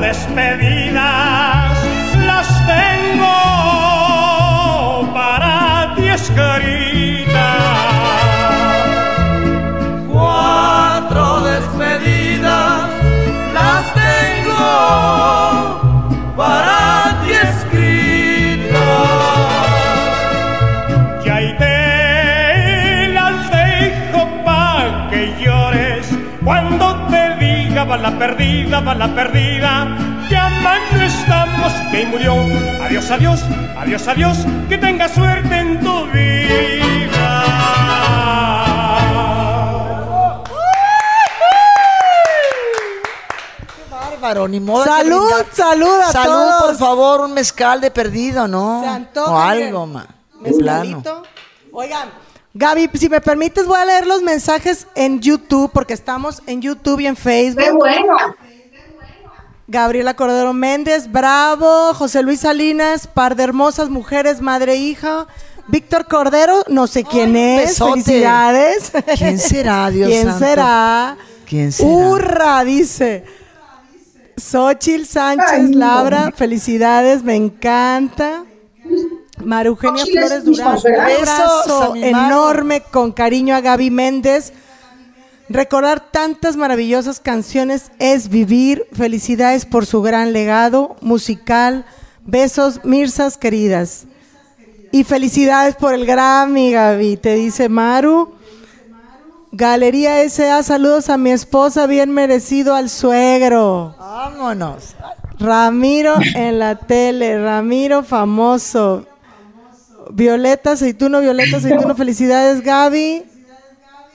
[0.00, 1.78] despedida penas
[2.26, 3.38] las tengo
[5.14, 7.32] para ti escritas.
[10.08, 12.90] Cuatro despedidas
[13.54, 14.64] las tengo
[16.36, 18.80] para ti escritas.
[21.24, 26.06] Ya y te las dejo pa' que llores
[26.44, 30.01] cuando te diga va la perdida, va la perdida
[30.66, 32.34] Estamos que murió.
[32.84, 33.40] Adiós, adiós,
[33.76, 34.38] adiós, adiós,
[34.68, 37.42] que tenga suerte en tu vida.
[43.90, 44.84] Bárbaro, ni modo.
[44.84, 46.62] que Salud, salud a Salud, todos.
[46.62, 48.82] por favor, un mezcal de perdido, ¿no?
[48.82, 50.06] Se antoja, o algo, ma.
[50.40, 51.22] Mezcalito.
[51.72, 52.08] Oigan,
[52.54, 57.00] Gaby, si me permites, voy a leer los mensajes en YouTube, porque estamos en YouTube
[57.00, 57.64] y en Facebook.
[57.64, 58.16] ¡Qué bueno!
[59.68, 61.94] Gabriela Cordero Méndez, bravo.
[61.94, 65.26] José Luis Salinas, par de hermosas mujeres, madre e hija.
[65.68, 67.70] Víctor Cordero, no sé quién es.
[67.70, 68.02] besote.
[68.02, 68.92] Felicidades.
[69.16, 70.38] ¿Quién será, Dios ¿Quién santo?
[70.44, 71.16] será?
[71.46, 71.88] ¿Quién será?
[71.88, 72.64] ¡Hurra!
[72.64, 73.24] Dice.
[74.36, 75.78] Xochil Sánchez Ay, no.
[75.78, 78.44] Labra, felicidades, me encanta.
[79.38, 84.52] Es Flores Durán, un abrazo enorme con cariño a Gaby Méndez.
[85.52, 88.86] Recordar tantas maravillosas canciones es vivir.
[88.94, 91.84] Felicidades por su gran legado musical.
[92.24, 94.06] Besos, Mirsas queridas.
[94.92, 98.32] Y felicidades por el Grammy, Gaby, te dice Maru.
[99.50, 103.94] Galería SA, saludos a mi esposa, bien merecido al suegro.
[103.98, 104.94] Vámonos.
[105.38, 109.04] Ramiro en la tele, Ramiro famoso.
[110.10, 113.31] Violeta Aceituno, Violeta Aceituno, felicidades Gaby.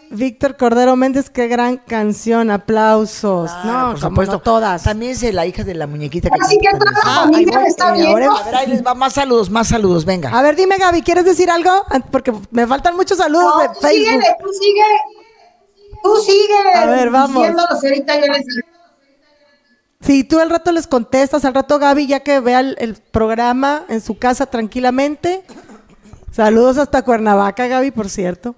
[0.09, 3.51] Víctor Cordero Méndez, qué gran canción, aplausos.
[3.53, 4.33] Ah, no, por como supuesto.
[4.35, 4.83] no todas.
[4.83, 6.29] También es la hija de la muñequita.
[6.29, 7.29] Que también toda la es- Ah,
[7.61, 8.09] me está viendo.
[8.11, 10.29] ahora- A ver, ahí les va más saludos, más saludos, venga.
[10.29, 11.71] A ver, dime Gaby, ¿quieres decir algo?
[11.89, 14.05] Ah, Porque me faltan muchos saludos No, de tú Facebook.
[14.05, 14.83] síguele, tú sigue.
[16.03, 16.73] Tú sigue.
[16.75, 17.45] A ver, vamos.
[17.83, 18.45] ahorita yo les
[19.99, 23.83] Sí, tú al rato les contestas, al rato Gaby, ya que vea el, el programa
[23.89, 25.43] en su casa tranquilamente.
[26.31, 28.55] Saludos hasta Cuernavaca, Gaby, por cierto.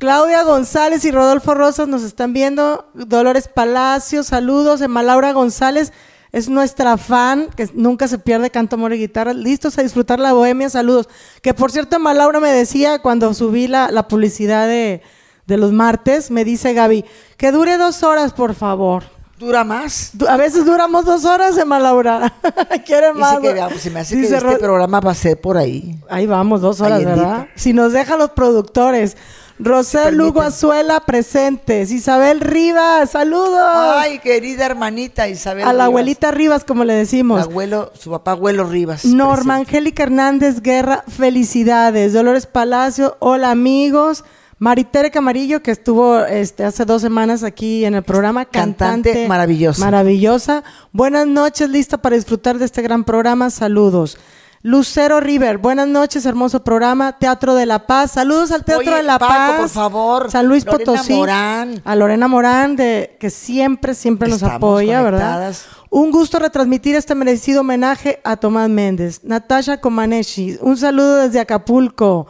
[0.00, 2.86] Claudia González y Rodolfo Rosas nos están viendo.
[2.94, 4.80] Dolores Palacio, saludos.
[4.80, 5.92] Emma Laura González
[6.32, 9.34] es nuestra fan, que nunca se pierde canto, amor y guitarra.
[9.34, 11.06] Listos a disfrutar la bohemia, saludos.
[11.42, 15.02] Que por cierto, Emma Laura me decía cuando subí la, la publicidad de,
[15.46, 17.04] de los martes, me dice Gaby,
[17.36, 19.04] que dure dos horas, por favor.
[19.38, 20.12] ¿Dura más?
[20.28, 22.32] A veces duramos dos horas, Emma Laura.
[22.86, 23.40] Quiere más.
[23.42, 25.98] Dice que se me hace Dice que este Ro- programa va a ser por ahí.
[26.08, 27.04] Ahí vamos, dos horas.
[27.04, 27.48] ¿verdad?
[27.54, 29.18] Si nos dejan los productores.
[29.62, 30.40] Rosel Lugo.
[30.40, 31.90] Azuela presentes.
[31.90, 33.60] Isabel Rivas, saludos.
[33.96, 35.62] Ay, querida hermanita Isabel.
[35.64, 35.86] a la Rivas.
[35.86, 37.42] abuelita Rivas, como le decimos.
[37.42, 39.04] abuelo, su papá abuelo Rivas.
[39.04, 39.70] Norma presente.
[39.76, 42.12] Angélica Hernández Guerra, felicidades.
[42.12, 44.24] Dolores Palacio, hola amigos.
[44.58, 48.44] Maritere Camarillo, que estuvo este, hace dos semanas aquí en el programa.
[48.44, 49.82] Cantante Cantante, maravillosa.
[49.82, 50.64] Maravillosa.
[50.92, 53.48] Buenas noches, lista para disfrutar de este gran programa.
[53.48, 54.18] Saludos.
[54.62, 57.16] Lucero River, buenas noches, hermoso programa.
[57.18, 58.10] Teatro de la Paz.
[58.10, 59.56] Saludos al Teatro Oye, de la Paco, Paz.
[59.58, 60.30] por favor.
[60.30, 61.14] San Luis Lorena Potosí.
[61.14, 61.80] Morán.
[61.82, 65.54] A Lorena Morán, de, que siempre, siempre nos Estamos apoya, ¿verdad?
[65.88, 69.24] Un gusto retransmitir este merecido homenaje a Tomás Méndez.
[69.24, 72.26] Natasha Comaneshi, un saludo desde Acapulco.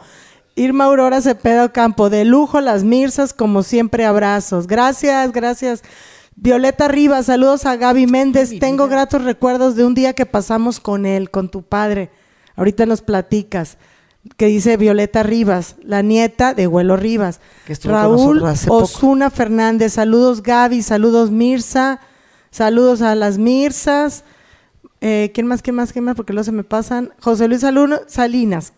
[0.55, 4.67] Irma Aurora Cepeda Campo, de lujo las Mirsas, como siempre, abrazos.
[4.67, 5.83] Gracias, gracias.
[6.37, 8.57] Violeta Rivas, saludos a Gaby Méndez.
[8.57, 12.09] Tengo gratos recuerdos de un día que pasamos con él, con tu padre.
[12.55, 13.77] Ahorita nos platicas.
[14.37, 17.39] Que dice Violeta Rivas, la nieta de Huelo Rivas.
[17.65, 18.83] Que Raúl poco.
[18.83, 21.99] Osuna Fernández, saludos Gaby, saludos Mirza,
[22.51, 24.23] saludos a las Mirsas.
[25.01, 26.15] Eh, ¿Quién más, quién más, quién más?
[26.15, 27.13] Porque luego se me pasan.
[27.19, 27.65] José Luis
[28.07, 28.73] Salinas,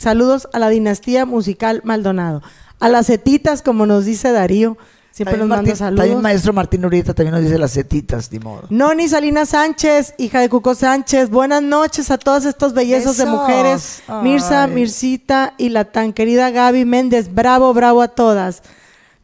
[0.00, 2.42] saludos a la dinastía musical Maldonado.
[2.80, 4.76] A las setitas, como nos dice Darío,
[5.10, 6.04] siempre También, nos manda saludos.
[6.04, 8.64] también maestro Martín Urieta también nos dice las setitas, ni modo.
[8.70, 14.02] Noni Salinas Sánchez, hija de Cuco Sánchez, buenas noches a todas estas bellezas de mujeres.
[14.22, 14.66] Mirza.
[14.66, 18.62] Mircita y la tan querida Gaby Méndez, bravo, bravo a todas.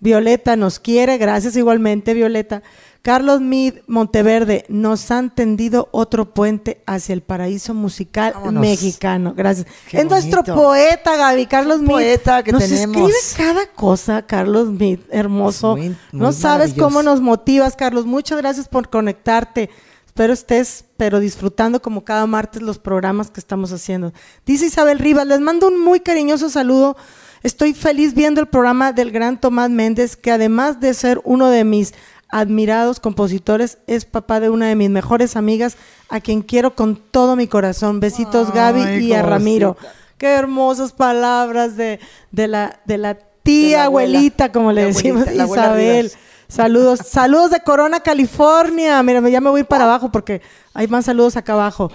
[0.00, 2.62] Violeta nos quiere, gracias igualmente Violeta.
[3.04, 8.62] Carlos Mid Monteverde, nos han tendido otro puente hacia el paraíso musical Vámonos.
[8.62, 9.34] mexicano.
[9.36, 9.66] Gracias.
[9.90, 11.88] Qué es nuestro poeta, Gaby, Carlos Mid.
[11.88, 13.10] poeta que nos tenemos.
[13.10, 15.76] escribe cada cosa, Carlos Mid, hermoso.
[15.76, 18.06] Muy- muy no sabes cómo nos motivas, Carlos.
[18.06, 19.68] Muchas gracias por conectarte.
[20.06, 24.14] Espero estés, pero disfrutando como cada martes los programas que estamos haciendo.
[24.46, 26.96] Dice Isabel Rivas, les mando un muy cariñoso saludo.
[27.42, 31.64] Estoy feliz viendo el programa del gran Tomás Méndez, que además de ser uno de
[31.64, 31.92] mis
[32.28, 35.76] admirados compositores, es papá de una de mis mejores amigas,
[36.08, 38.00] a quien quiero con todo mi corazón.
[38.00, 39.22] Besitos, Gaby, Ay, y a.
[39.22, 39.76] Ramiro.
[40.18, 42.00] Qué hermosas palabras de,
[42.30, 44.18] de la, de la tía De la abuela.
[44.18, 46.12] abuelita, como le decimos, abuelita, Isabel.
[46.48, 49.02] Saludos, saludos de Corona, California.
[49.02, 50.40] Mira, ya me voy para abajo porque
[50.72, 51.90] hay más saludos acá abajo.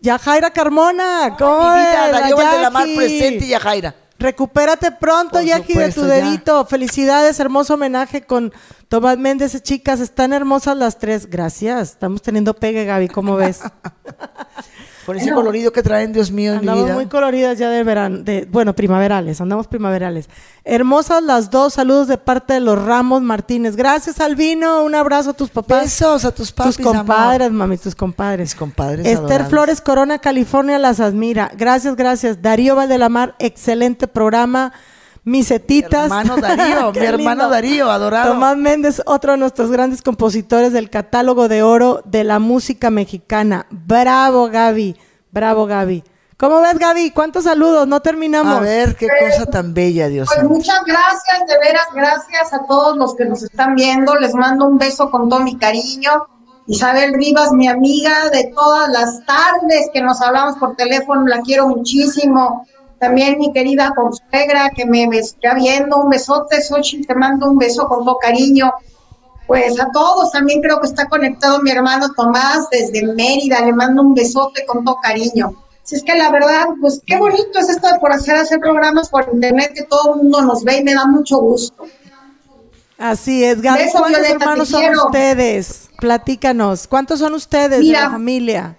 [0.00, 2.10] Yajaira Carmona, ¿cómo Mi vida?
[2.12, 3.94] Darío Valdelamar presente y Yajaira.
[4.18, 6.06] Recupérate pronto, Jackie, de tu ya.
[6.06, 6.64] dedito.
[6.66, 8.52] Felicidades, hermoso homenaje con
[8.88, 9.62] Tomás Méndez.
[9.62, 11.30] Chicas, están hermosas las tres.
[11.30, 11.92] Gracias.
[11.92, 13.60] Estamos teniendo pegue, Gaby, ¿cómo ves?
[15.08, 16.94] Con ese colorido que traen, Dios mío, en mi Andamos vida.
[16.94, 20.28] muy coloridas ya de verano, de, bueno, primaverales, andamos primaverales.
[20.64, 23.74] Hermosas las dos, saludos de parte de los Ramos Martínez.
[23.74, 25.84] Gracias, Albino, un abrazo a tus papás.
[25.84, 28.50] Besos a tus papis, Tus compadres, mami, tus compadres.
[28.50, 29.46] Mis compadres Esther.
[29.46, 31.50] Flores Corona, California, las admira.
[31.56, 32.42] Gracias, gracias.
[32.42, 34.74] Darío Valdelamar, excelente programa.
[35.28, 36.04] Misetitas.
[36.04, 37.50] hermano Darío, mi hermano lindo.
[37.50, 38.32] Darío, adorado.
[38.32, 43.66] Tomás Méndez, otro de nuestros grandes compositores del catálogo de oro de la música mexicana.
[43.70, 44.96] Bravo, Gaby.
[45.30, 46.02] Bravo, Gaby.
[46.38, 47.10] ¿Cómo ves, Gaby?
[47.10, 47.86] ¿Cuántos saludos?
[47.88, 48.56] No terminamos.
[48.58, 50.54] A ver, qué cosa tan bella, Dios Pues santo.
[50.54, 54.14] muchas gracias, de veras, gracias a todos los que nos están viendo.
[54.14, 56.10] Les mando un beso con todo mi cariño.
[56.68, 61.66] Isabel Rivas, mi amiga de todas las tardes que nos hablamos por teléfono, la quiero
[61.66, 62.66] muchísimo.
[62.98, 67.86] También mi querida consuegra que me está viendo, un besote, Xochitl, te mando un beso
[67.86, 68.72] con todo cariño.
[69.46, 74.02] Pues a todos, también creo que está conectado mi hermano Tomás desde Mérida, le mando
[74.02, 75.54] un besote con todo cariño.
[75.84, 79.08] Si es que la verdad, pues qué bonito es esto de por hacer, hacer programas
[79.08, 81.84] por internet, que todo el mundo nos ve y me da mucho gusto.
[82.98, 83.84] Así es, Gaby.
[83.92, 85.88] ¿Cuántos Violeta, hermanos son ustedes?
[85.98, 86.86] Platícanos.
[86.88, 88.76] ¿Cuántos son ustedes de la familia?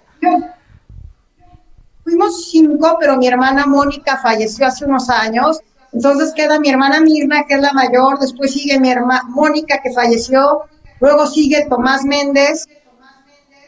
[2.30, 5.60] Cinco, pero mi hermana Mónica falleció hace unos años.
[5.92, 9.92] Entonces queda mi hermana Mirna, que es la mayor, después sigue mi hermana Mónica, que
[9.92, 10.62] falleció,
[11.00, 12.66] luego sigue Tomás Méndez,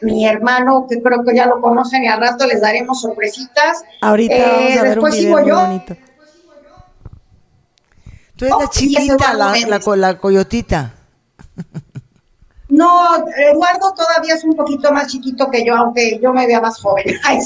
[0.01, 3.83] mi hermano, que creo que ya lo conocen y al rato les daremos sorpresitas.
[4.01, 5.59] Ahorita Eh, vamos a ver un después video sigo yo.
[5.59, 5.97] bonito.
[8.35, 10.93] Tú eres la Oh, chiquita, la, la, la coyotita.
[12.69, 16.81] No, Eduardo todavía es un poquito más chiquito que yo, aunque yo me vea más
[16.81, 17.05] joven.
[17.23, 17.39] Ay,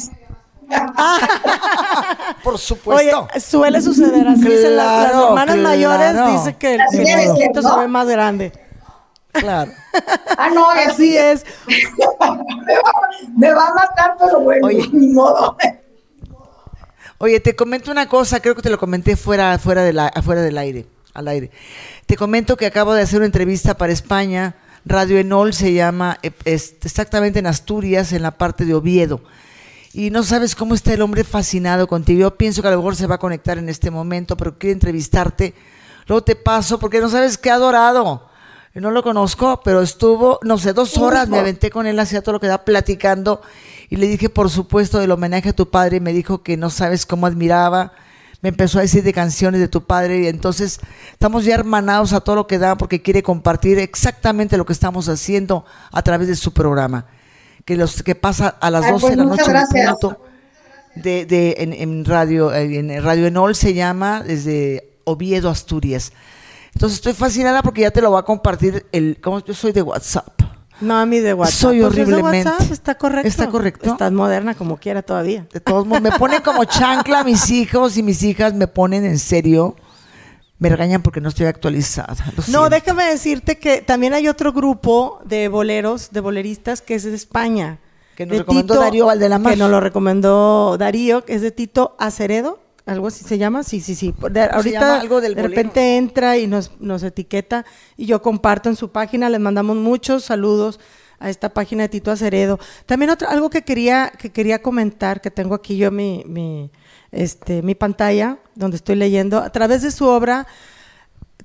[2.43, 3.28] Por Oye, supuesto.
[3.39, 4.41] suele suceder así.
[4.41, 6.32] dicen las- las, Claro, hermanas mayores claro.
[6.32, 8.51] dicen que el chiquito se ve más grande.
[9.32, 9.72] claro.
[10.38, 11.45] Ah, no, Así es.
[11.68, 11.76] me,
[12.24, 12.39] va,
[13.36, 14.88] me va a matar, pero bueno, Oye.
[14.91, 15.57] ni modo.
[17.20, 20.41] Oye, te comento una cosa, creo que te lo comenté fuera, fuera, de la, afuera
[20.41, 21.49] del aire, al aire.
[22.05, 24.55] Te comento que acabo de hacer una entrevista para España,
[24.86, 29.22] Radio Enol se llama, eh, es exactamente en Asturias, en la parte de Oviedo.
[29.97, 32.19] Y no sabes cómo está el hombre fascinado contigo.
[32.19, 34.73] Yo pienso que a lo mejor se va a conectar en este momento, pero quiere
[34.73, 35.55] entrevistarte.
[36.05, 38.29] Luego te paso, porque no sabes qué adorado.
[38.75, 42.21] Yo no lo conozco, pero estuvo, no sé, dos horas me aventé con él, hacía
[42.21, 43.41] todo lo que da platicando.
[43.89, 45.97] Y le dije, por supuesto, del homenaje a tu padre.
[45.97, 47.93] Y me dijo que no sabes cómo admiraba.
[48.43, 50.19] Me empezó a decir de canciones de tu padre.
[50.19, 50.79] Y entonces
[51.11, 55.09] estamos ya hermanados a todo lo que da, porque quiere compartir exactamente lo que estamos
[55.09, 57.07] haciendo a través de su programa.
[57.68, 59.43] Que, los, que pasa a las Ay, 12 pues, de la noche
[59.76, 60.22] en punto
[60.95, 66.13] de, de- en, en radio eh, en Radio Enol se llama desde Oviedo Asturias
[66.74, 69.82] entonces estoy fascinada porque ya te lo va a compartir el como yo soy de
[69.82, 70.41] WhatsApp
[70.80, 71.55] No, a mí de WhatsApp.
[71.59, 72.49] Soy Pues es de horriblemente.
[72.49, 73.28] WhatsApp, está correcto.
[73.28, 73.91] ¿Está correcto?
[73.91, 75.45] Estás moderna como quiera todavía.
[75.51, 79.18] de todos modos me ponen como chancla mis hijos y mis hijas me ponen en
[79.20, 79.76] serio
[80.60, 82.16] me regañan porque no estoy actualizada
[82.49, 87.14] No, déjame decirte que también hay otro grupo de boleros, de boleristas, que es de
[87.16, 87.80] España.
[88.16, 89.53] Que nos de recomendó Darío Valdelamar.
[89.53, 93.62] Que nos lo recomendó Darío, que es de Tito Aceredo, algo así se llama.
[93.64, 94.16] Sí, sí, sí.
[94.32, 95.60] De- ahorita algo del de bolero.
[95.60, 99.30] repente entra y nos, nos etiqueta y yo comparto en su página.
[99.30, 100.80] Les mandamos muchos saludos
[101.20, 102.60] a esta página de Tito Aceredo.
[102.86, 106.72] También otra, algo que quería, que quería comentar, que tengo aquí yo mi, mi,
[107.12, 110.47] este, mi pantalla, donde estoy leyendo, a través de su obra,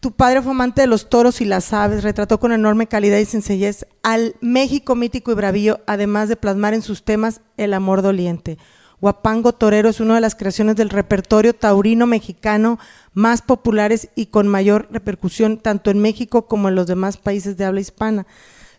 [0.01, 3.25] tu padre fue amante de los toros y las aves, retrató con enorme calidad y
[3.25, 8.59] sencillez al México mítico y bravío, además de plasmar en sus temas el amor doliente.
[9.01, 12.79] Guapango Torero es una de las creaciones del repertorio taurino mexicano
[13.15, 17.65] más populares y con mayor repercusión tanto en México como en los demás países de
[17.65, 18.27] habla hispana.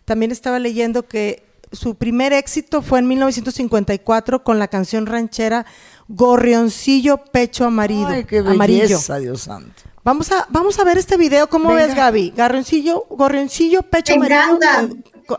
[0.06, 1.43] También estaba leyendo que
[1.74, 5.66] su primer éxito fue en 1954 con la canción ranchera
[6.08, 8.08] Gorrioncillo Pecho Amarillo.
[8.08, 8.82] Ay, qué amarillo.
[8.82, 11.48] belleza Dios santo Vamos a, vamos a ver este video.
[11.48, 11.86] ¿Cómo Venga.
[11.86, 12.34] ves, Gaby?
[12.36, 14.58] Garroncillo, gorrioncillo, pecho Me amarillo.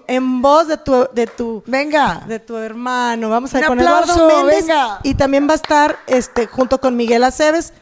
[0.08, 3.30] En voz de tu, de tu, venga de tu hermano.
[3.30, 4.66] Vamos a Un ver con aplauso, Eduardo Méndez.
[4.66, 5.00] venga.
[5.04, 7.74] Y también va a estar este, junto con Miguel Aceves.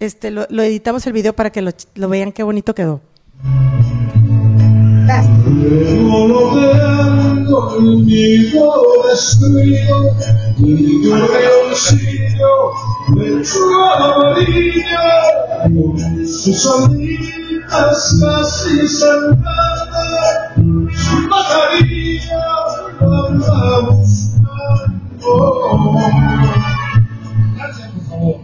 [0.00, 3.00] Este, lo, lo editamos el video para que lo, lo vean qué bonito quedó.
[5.06, 5.34] Gracias.
[7.48, 10.14] Conmigo destruido
[10.58, 12.52] mi leoncillo
[13.14, 13.42] de
[13.96, 15.06] amarilla
[15.62, 22.44] con sus alitas casi cerradas su pajarilla
[23.00, 24.38] anda buscando
[27.56, 28.36] Gracias, por favor.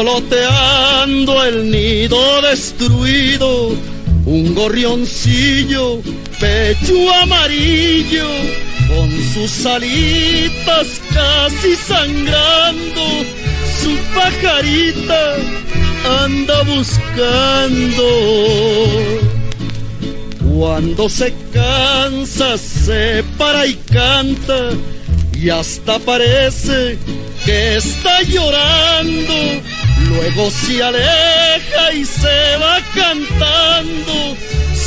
[0.00, 3.76] Revoloteando el nido destruido,
[4.24, 6.00] un gorrioncillo,
[6.38, 8.26] pecho amarillo,
[8.88, 13.02] con sus alitas casi sangrando,
[13.82, 15.36] su pajarita
[16.22, 18.04] anda buscando.
[20.54, 24.70] Cuando se cansa, se para y canta,
[25.34, 26.98] y hasta parece
[27.44, 29.34] que está llorando.
[30.10, 34.36] Luego se aleja y se va cantando.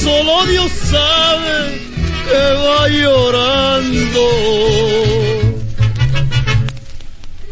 [0.03, 1.79] Solo Dios sabe
[2.27, 4.25] que va llorando.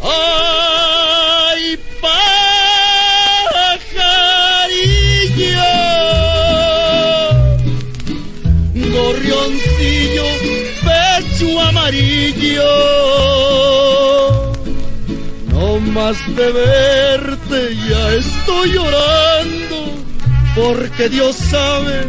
[0.04, 2.36] Ay, pajarillo,
[8.98, 10.28] gorrioncillo,
[10.84, 12.74] pecho amarillo.
[15.52, 19.78] No más de verte ya estoy llorando,
[20.56, 22.08] porque Dios sabe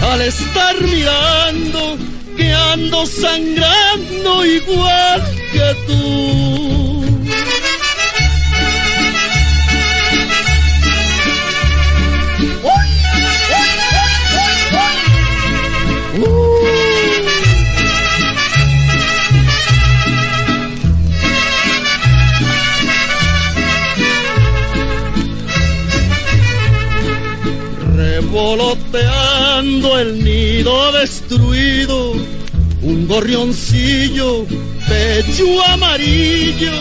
[0.00, 1.98] al estar mirando
[2.36, 5.22] que ando sangrando igual
[5.52, 6.99] que tú.
[28.50, 32.14] Revoloteando el nido destruido,
[32.82, 34.44] un gorrioncillo,
[34.88, 36.72] pecho amarillo,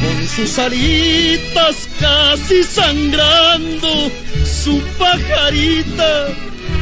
[0.00, 4.08] con sus alitas casi sangrando,
[4.44, 6.28] su pajarita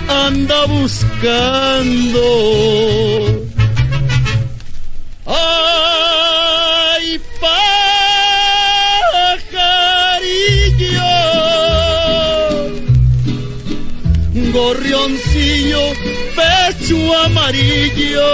[0.09, 2.21] anda buscando.
[5.25, 7.19] Ay,
[14.53, 15.93] pajarillo, gorrioncillo,
[16.37, 18.31] pecho amarillo.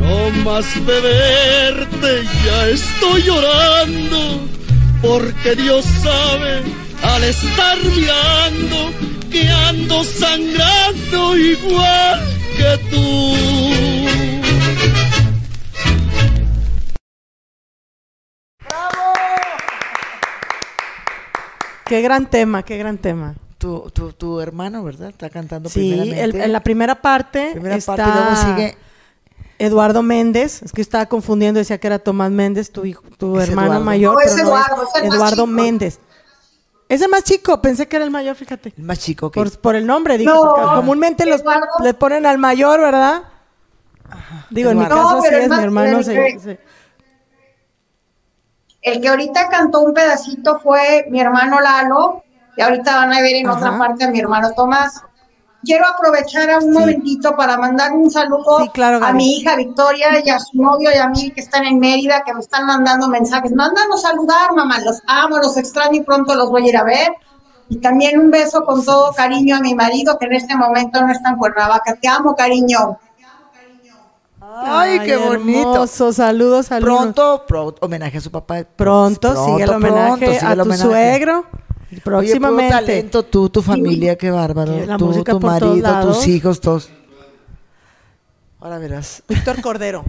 [0.00, 4.40] No más de verte ya estoy llorando,
[5.02, 6.62] porque Dios sabe
[7.02, 8.92] al estar mirando
[9.30, 12.20] que ando sangrando igual
[12.56, 13.97] que tú.
[21.88, 23.34] Qué gran tema, qué gran tema.
[23.58, 25.08] Tu, tu, tu hermano, ¿verdad?
[25.08, 26.20] Está cantando Sí, primeramente.
[26.22, 28.76] el- en la primera parte Primera está parte, luego sigue-
[29.58, 30.62] Eduardo Méndez.
[30.62, 33.84] Es que estaba confundiendo, decía que era Tomás Méndez, tu, hijo, tu Es hermano Eduardo.
[33.84, 34.14] mayor.
[34.14, 35.46] No, es pero Eduardo, es el más Eduardo chico.
[35.48, 35.98] Méndez.
[36.88, 38.72] Es el más chico, pensé que era el mayor, fíjate.
[38.76, 39.40] El más chico que...
[39.40, 41.66] Por, por el nombre, dije, No, porque comúnmente los, Eduardo.
[41.82, 43.24] le ponen al mayor, ¿verdad?
[44.50, 45.04] Digo, en mi Eduardo.
[45.04, 46.60] caso No, sí es, es mi hermano el se- se-
[48.88, 52.22] El que ahorita cantó un pedacito fue mi hermano Lalo,
[52.56, 53.58] y ahorita van a ver en Ajá.
[53.58, 55.02] otra parte a mi hermano Tomás.
[55.62, 60.08] Quiero aprovechar a un momentito para mandar un saludo Sí, claro, a mi hija Victoria
[60.24, 63.08] y a su novio y a mí que están en Mérida, que me están mandando
[63.08, 63.52] mensajes.
[63.52, 67.12] Mándanos saludar, mamá, los amo, los extraño y pronto los voy a ir a ver.
[67.68, 71.12] Y también un beso con todo cariño a mi marido, que en este momento no
[71.12, 71.96] está en Cuernavaca.
[71.96, 72.98] Te amo, cariño.
[74.66, 75.60] Ay, qué bonito.
[75.74, 76.96] hermoso, saludos, saludos.
[76.98, 78.64] Pronto, pronto, homenaje a su papá.
[78.76, 80.82] Pronto, sigue el homenaje pronto, sigue a el tu homenaje.
[80.88, 81.44] suegro.
[81.90, 82.68] Oye, Próximamente.
[82.74, 84.72] puro talento, tú, tu familia, qué bárbaro.
[84.74, 86.16] Que la tú, música tu por todos marido, lados.
[86.18, 86.90] tus hijos, todos.
[88.60, 89.22] Ahora verás.
[89.28, 90.04] Víctor Cordero.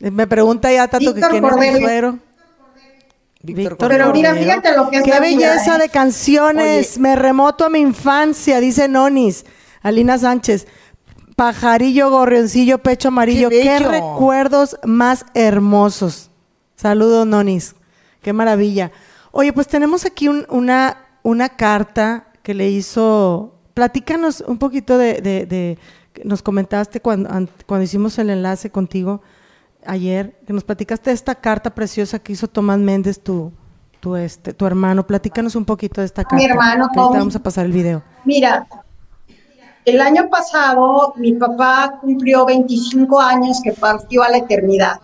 [0.00, 1.78] Me pregunta ya Tato que Víctor quién es tu Cordero.
[1.80, 2.18] suegro.
[3.42, 4.44] Víctor Pero mira, Cordero.
[4.50, 5.78] fíjate lo que es Qué belleza ¿eh?
[5.78, 6.98] de canciones.
[6.98, 9.44] Me remoto a mi infancia, dice Nonis.
[9.82, 10.66] Alina Sánchez.
[11.38, 13.48] Pajarillo, gorrioncillo, pecho amarillo.
[13.48, 16.32] Qué recuerdos más hermosos.
[16.74, 17.76] Saludos, Nonis.
[18.22, 18.90] Qué maravilla.
[19.30, 23.54] Oye, pues tenemos aquí un- una, una carta que le hizo.
[23.72, 25.20] Platícanos un poquito de.
[25.22, 25.78] de- de-
[26.24, 29.22] nos comentaste cuando, an- cuando hicimos el enlace contigo
[29.86, 33.52] ayer, que nos platicaste de esta carta preciosa que hizo Tomás Méndez, tu,
[34.00, 35.06] tu, este, tu hermano.
[35.06, 36.34] Platícanos un poquito de esta carta.
[36.34, 37.18] Mi hermano, Tommy.
[37.18, 38.02] vamos a pasar el video.
[38.24, 38.66] Mira,
[39.88, 45.00] el año pasado mi papá cumplió 25 años que partió a la eternidad.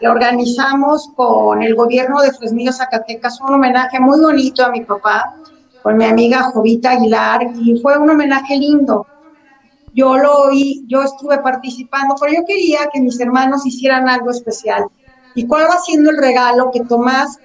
[0.00, 5.34] Le organizamos con el gobierno de Fresnillo, Zacatecas, un homenaje muy bonito a mi papá,
[5.82, 9.06] con mi amiga Jovita Aguilar, y fue un homenaje lindo.
[9.94, 14.86] Yo lo oí, yo estuve participando, pero yo quería que mis hermanos hicieran algo especial.
[15.34, 17.38] ¿Y cuál va siendo el regalo que Tomás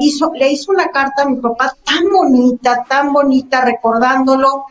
[0.00, 0.32] hizo?
[0.34, 4.64] Le hizo una carta a mi papá tan bonita, tan bonita, recordándolo,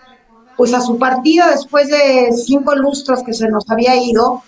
[0.57, 4.43] pues a su partida después de cinco lustros que se nos había ido,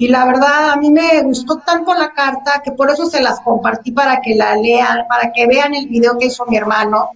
[0.00, 3.40] Y la verdad, a mí me gustó tanto la carta que por eso se las
[3.40, 7.10] compartí para que la lean, para que vean el video que hizo mi hermano,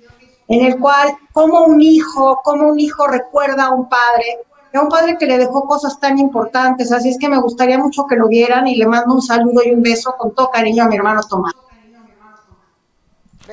[0.49, 4.40] en el cual, como un hijo, como un hijo recuerda a un padre,
[4.74, 6.90] a un padre que le dejó cosas tan importantes.
[6.90, 9.70] Así es que me gustaría mucho que lo vieran y le mando un saludo y
[9.70, 11.55] un beso con todo cariño a mi hermano Tomás.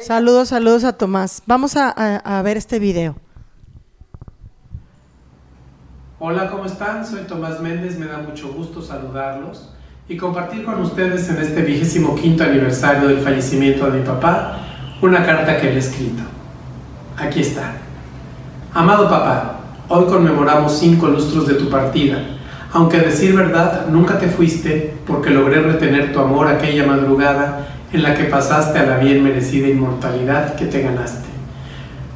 [0.02, 1.44] Saludos, saludos a Tomás.
[1.46, 3.16] Vamos a, ver este video.
[6.22, 7.08] Hola, ¿cómo están?
[7.08, 9.70] Soy Tomás Méndez, me da mucho gusto saludarlos
[10.10, 14.58] y compartir con ustedes en este vigésimo quinto aniversario del fallecimiento de mi papá
[15.02, 16.24] una carta que le he escrito.
[17.16, 17.72] Aquí está.
[18.74, 22.18] Amado papá, hoy conmemoramos cinco lustros de tu partida.
[22.74, 28.04] Aunque a decir verdad, nunca te fuiste porque logré retener tu amor aquella madrugada en
[28.04, 31.30] la que pasaste a la bien merecida inmortalidad que te ganaste.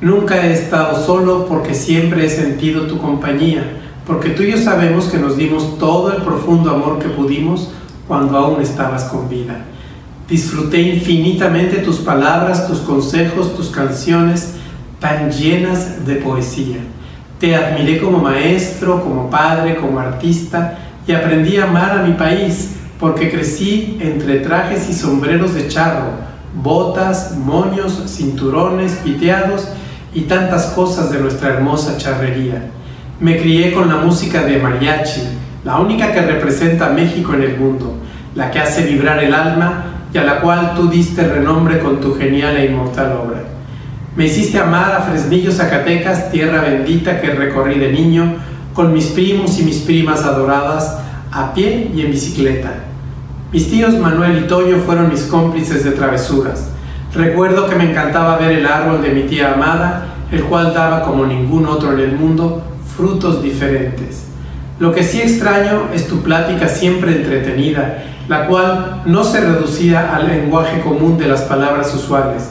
[0.02, 5.06] Nunca he estado solo porque siempre he sentido tu compañía, porque tú y yo sabemos
[5.06, 7.70] que nos dimos todo el profundo amor que pudimos
[8.08, 9.66] cuando aún estabas con vida.
[10.28, 14.56] Disfruté infinitamente tus palabras, tus consejos, tus canciones
[15.00, 16.78] tan llenas de poesía.
[17.40, 22.76] Te admiré como maestro, como padre, como artista y aprendí a amar a mi país
[23.00, 26.12] porque crecí entre trajes y sombreros de charro,
[26.56, 29.68] botas, moños, cinturones, piteados
[30.14, 32.72] y tantas cosas de nuestra hermosa charrería.
[33.24, 35.22] Me crié con la música de mariachi,
[35.64, 37.94] la única que representa a México en el mundo,
[38.36, 42.16] la que hace vibrar el alma y a la cual tú diste renombre con tu
[42.16, 43.44] genial e inmortal obra.
[44.18, 48.36] Me hiciste amar a Fresnillo, Zacatecas, tierra bendita que recorrí de niño,
[48.74, 51.00] con mis primos y mis primas adoradas,
[51.32, 52.74] a pie y en bicicleta.
[53.54, 56.72] Mis tíos Manuel y Toño fueron mis cómplices de travesuras.
[57.16, 61.26] Recuerdo que me encantaba ver el árbol de mi tía amada, el cual daba como
[61.26, 62.64] ningún otro en el mundo
[62.96, 64.28] frutos diferentes.
[64.80, 70.28] Lo que sí extraño es tu plática siempre entretenida, la cual no se reducía al
[70.28, 72.50] lenguaje común de las palabras usuales.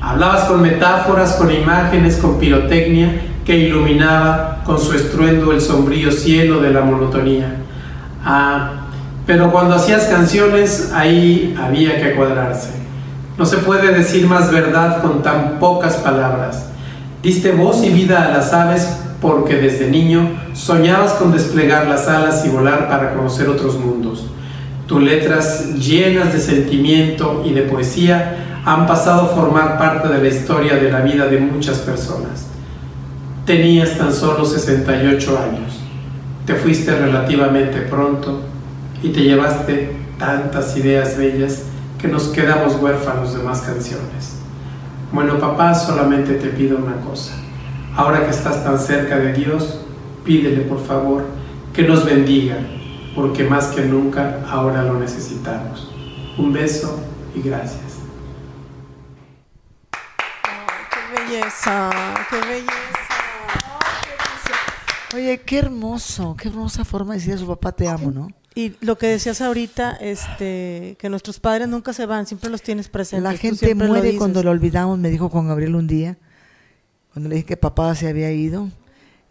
[0.00, 6.60] Hablabas con metáforas, con imágenes, con pirotecnia que iluminaba con su estruendo el sombrío cielo
[6.60, 7.56] de la monotonía.
[8.24, 8.86] Ah,
[9.26, 12.70] pero cuando hacías canciones ahí había que cuadrarse.
[13.38, 16.66] No se puede decir más verdad con tan pocas palabras.
[17.22, 22.44] Diste voz y vida a las aves porque desde niño soñabas con desplegar las alas
[22.46, 24.26] y volar para conocer otros mundos.
[24.86, 30.28] Tus letras llenas de sentimiento y de poesía han pasado a formar parte de la
[30.28, 32.48] historia de la vida de muchas personas.
[33.46, 35.80] Tenías tan solo 68 años.
[36.46, 38.40] Te fuiste relativamente pronto
[39.02, 41.62] y te llevaste tantas ideas bellas
[41.98, 44.38] que nos quedamos huérfanos de más canciones.
[45.12, 47.32] Bueno, papá, solamente te pido una cosa.
[47.96, 49.80] Ahora que estás tan cerca de Dios,
[50.24, 51.24] pídele por favor
[51.72, 52.56] que nos bendiga,
[53.14, 55.92] porque más que nunca ahora lo necesitamos.
[56.38, 57.02] Un beso
[57.34, 57.98] y gracias.
[59.90, 61.90] Qué belleza,
[62.30, 63.00] qué belleza.
[65.14, 68.28] Oye, qué hermoso, qué hermosa forma de decir a su papá te amo, ¿no?
[68.54, 72.88] Y lo que decías ahorita, este, que nuestros padres nunca se van, siempre los tienes
[72.88, 73.22] presentes.
[73.22, 76.18] La gente muere cuando lo olvidamos, me dijo Juan Gabriel un día,
[77.12, 78.68] cuando le dije que papá se había ido.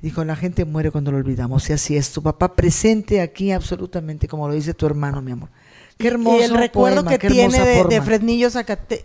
[0.02, 1.70] Dijo, la gente muere cuando lo olvidamos.
[1.70, 5.50] Y así es, tu papá presente aquí absolutamente, como lo dice tu hermano, mi amor.
[5.98, 8.02] Qué hermoso y el recuerdo poema, que tiene de, de.
[8.02, 9.04] Fresnillo Zacate-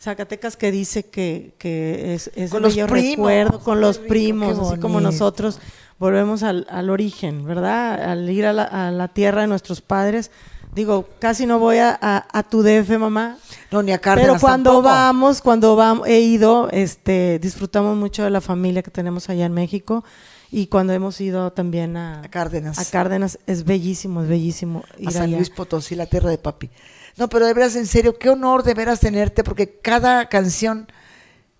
[0.00, 4.58] Zacatecas que dice que, que es, es Con un los primos, recuerdo con los primos,
[4.58, 5.58] así como nosotros
[5.98, 8.00] volvemos al, al origen, ¿verdad?
[8.10, 10.30] Al ir a la, a la tierra de nuestros padres.
[10.76, 13.38] Digo, casi no voy a, a, a tu DF, mamá.
[13.70, 14.88] No, ni a Cárdenas Pero cuando tampoco.
[14.88, 19.54] vamos, cuando vamos, he ido, este, disfrutamos mucho de la familia que tenemos allá en
[19.54, 20.04] México.
[20.50, 22.78] Y cuando hemos ido también a, Cárdenas.
[22.78, 25.36] a Cárdenas, es bellísimo, es bellísimo ir a San allá.
[25.38, 26.68] Luis Potosí, la tierra de papi.
[27.16, 30.88] No, pero de veras, en serio, qué honor de veras tenerte, porque cada canción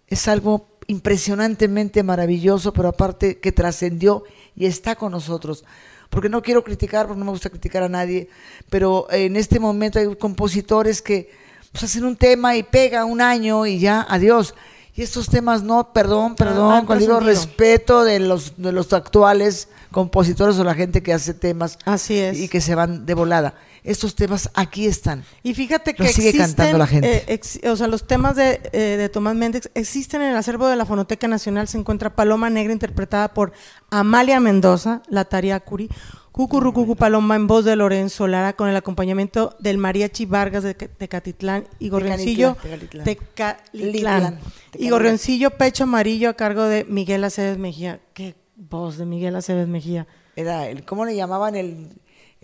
[0.09, 5.65] es algo impresionantemente maravilloso, pero aparte que trascendió y está con nosotros.
[6.11, 8.29] Porque no quiero criticar, porque no me gusta criticar a nadie,
[8.71, 11.31] pero en este momento hay compositores que
[11.73, 14.55] pues, hacen un tema y pega un año y ya, adiós.
[14.95, 19.69] Y estos temas no, perdón, perdón, han con digo respeto de los, de los actuales
[19.91, 22.39] compositores o la gente que hace temas Así es.
[22.39, 23.55] y que se van de volada.
[23.87, 25.25] Estos temas aquí están.
[25.43, 27.17] Y fíjate que Los sigue existen, cantando la gente.
[27.19, 30.67] eh, ex- o sea, los temas de, eh, de Tomás Méndez existen en el acervo
[30.67, 31.69] de la Fonoteca Nacional.
[31.69, 33.53] Se encuentra Paloma Negra interpretada por
[33.91, 35.89] Amalia Mendoza, la Tariacuri,
[36.33, 40.89] Cucurrucucu Paloma en voz de Lorenzo Lara con el acompañamiento del Mariachi Vargas de Ca-
[40.89, 43.93] Tecatitlán y Gorrioncillo Tecalitlán, Tecalitlán.
[43.93, 44.39] Litlán,
[44.75, 48.01] y Gorrioncillo Pecho Amarillo a cargo de Miguel Aceves Mejía.
[48.13, 50.07] Qué voz de Miguel Aceves Mejía.
[50.35, 51.89] Era el, ¿cómo le llamaban el,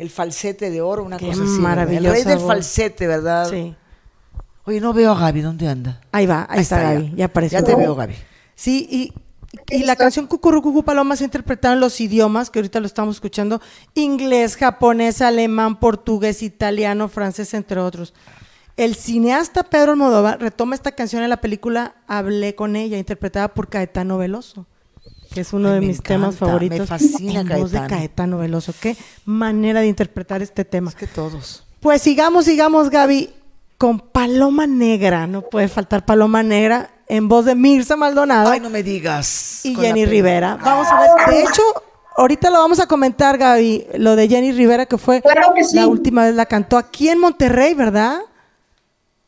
[0.02, 1.60] el falsete de oro, una Qué cosa así.
[1.62, 1.92] ¿verdad?
[1.92, 3.48] El rey del falsete, ¿verdad?
[3.48, 3.74] Sí.
[4.64, 6.00] Oye, no veo a Gaby, ¿dónde anda?
[6.10, 7.16] Ahí va, ahí, Ahí está, Gaby, ya.
[7.16, 7.58] ya, apareció.
[7.60, 8.14] Ya te veo, Gaby.
[8.54, 9.12] Sí, y,
[9.76, 13.16] y la canción Cucurrucucu Paloma se ha interpretado en los idiomas, que ahorita lo estamos
[13.16, 13.60] escuchando,
[13.94, 18.12] inglés, japonés, alemán, portugués, italiano, francés, entre otros.
[18.76, 23.68] El cineasta Pedro Almodóvar retoma esta canción en la película Hablé con ella, interpretada por
[23.68, 24.66] Caetano Veloso,
[25.32, 26.88] que es uno Ay, de mis temas encanta, me favoritos.
[26.88, 28.38] fascina en voz de Caetano.
[28.38, 28.74] Veloso.
[28.80, 30.90] Qué manera de interpretar este tema.
[30.90, 31.64] Es que todos.
[31.80, 33.30] Pues sigamos, sigamos, Gaby,
[33.78, 35.26] con Paloma Negra.
[35.26, 39.64] No puede faltar Paloma Negra en voz de Mirza Maldonado Ay, no me digas.
[39.64, 40.06] y Jenny.
[40.06, 40.56] Rivera.
[40.62, 41.62] Vamos a ver, de hecho,
[42.16, 45.74] ahorita lo vamos a comentar, Gaby, lo de Jenny Rivera, que fue Claro que sí.
[45.76, 48.20] la última vez la cantó aquí en Monterrey, ¿verdad?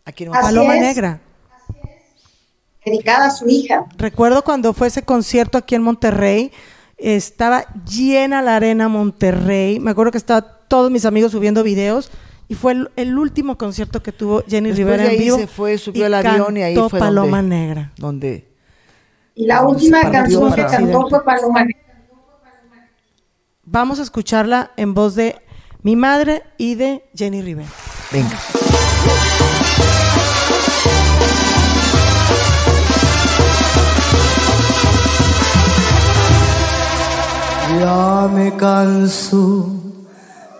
[0.04, 0.80] Aquí no Así Paloma es.
[0.82, 1.20] Negra.
[2.84, 3.86] Dedicada a su hija.
[3.96, 6.52] Recuerdo cuando fue ese concierto aquí en Monterrey,
[6.98, 9.80] estaba llena la arena Monterrey.
[9.80, 12.10] Me acuerdo que estaban todos mis amigos subiendo videos
[12.48, 15.36] y fue el, el último concierto que tuvo Jenny Después Rivera de en vivo.
[15.38, 17.92] se fue, subió y al avión y ahí cantó fue Paloma donde, Negra.
[17.96, 18.48] donde
[19.34, 21.80] Y la Donde última canción que cantó fue Paloma Negra.
[23.66, 25.36] Vamos a escucharla en voz de
[25.82, 27.68] mi madre y de Jenny Rivera.
[28.12, 28.38] venga.
[38.44, 39.70] Me canso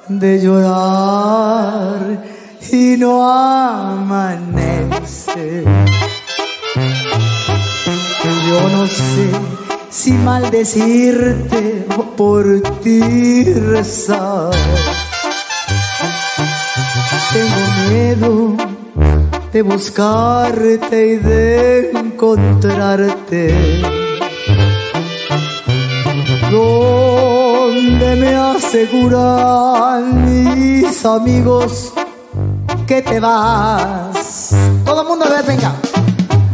[0.09, 2.25] de llorar
[2.73, 4.45] y no amanece.
[8.49, 9.29] Yo no sé
[9.91, 14.55] si maldecirte o por ti rezar.
[17.35, 18.57] Tengo miedo
[19.53, 23.43] de buscarte y de encontrarte
[27.67, 31.93] donde me aseguran mis amigos
[32.87, 34.55] que te vas.
[34.85, 35.73] Todo el mundo ve, venga.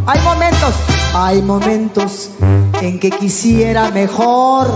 [0.06, 0.74] Hay momentos,
[1.14, 2.30] hay momentos
[2.80, 4.68] en que quisiera mejor.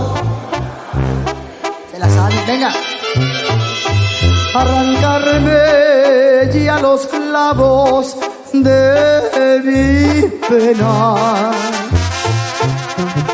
[1.91, 2.73] Se la saben, venga.
[4.53, 5.53] Arrancarme
[6.63, 8.17] ya los clavos
[8.53, 11.51] de mi pena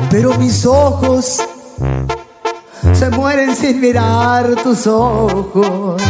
[0.10, 1.41] pero mis ojos
[2.94, 6.02] se mueren sin mirar tus ojos.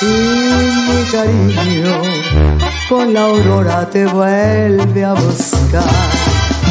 [0.00, 2.02] Y mi cariño
[2.88, 5.84] con la aurora te vuelve a buscar.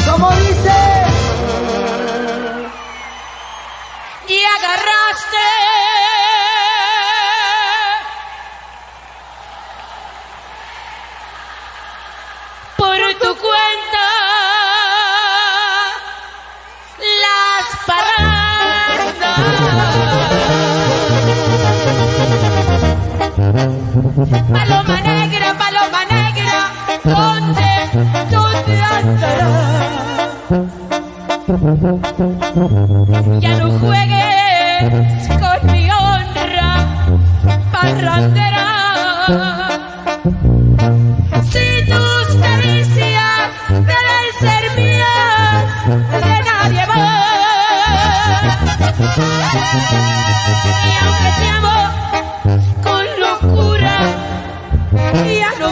[0.09, 0.79] Como dice,
[4.27, 5.47] y agarraste
[12.77, 13.90] por tu cuenta
[23.51, 26.71] Paloma negra, paloma negra,
[27.03, 27.69] ¿dónde,
[28.31, 29.91] dónde andarás?
[33.41, 36.71] Ya no juegues con mi honra,
[37.73, 38.67] parrandera.
[41.51, 45.65] Si tus caricias deben ser mías,
[46.09, 47.01] de nadie más.
[50.83, 51.80] Y aunque te amo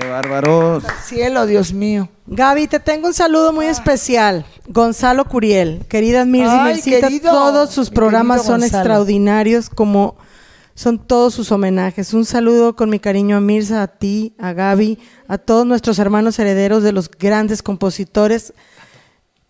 [0.00, 0.84] ¡Qué bárbaros!
[1.04, 2.08] Cielo, Dios mío.
[2.26, 4.46] Gaby, te tengo un saludo muy especial.
[4.66, 8.82] Gonzalo Curiel, querida Mirza y Ay, Mircita, querido, todos sus programas son Gonzalo.
[8.82, 10.16] extraordinarios, como
[10.74, 12.14] son todos sus homenajes.
[12.14, 14.98] Un saludo con mi cariño a Mirza, a ti, a Gaby,
[15.28, 18.54] a todos nuestros hermanos herederos de los grandes compositores.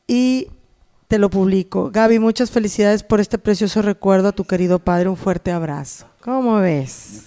[0.08, 0.48] Y
[1.06, 1.90] te lo publico.
[1.92, 5.08] Gaby, muchas felicidades por este precioso recuerdo a tu querido padre.
[5.08, 6.06] Un fuerte abrazo.
[6.22, 7.26] ¿Cómo ves?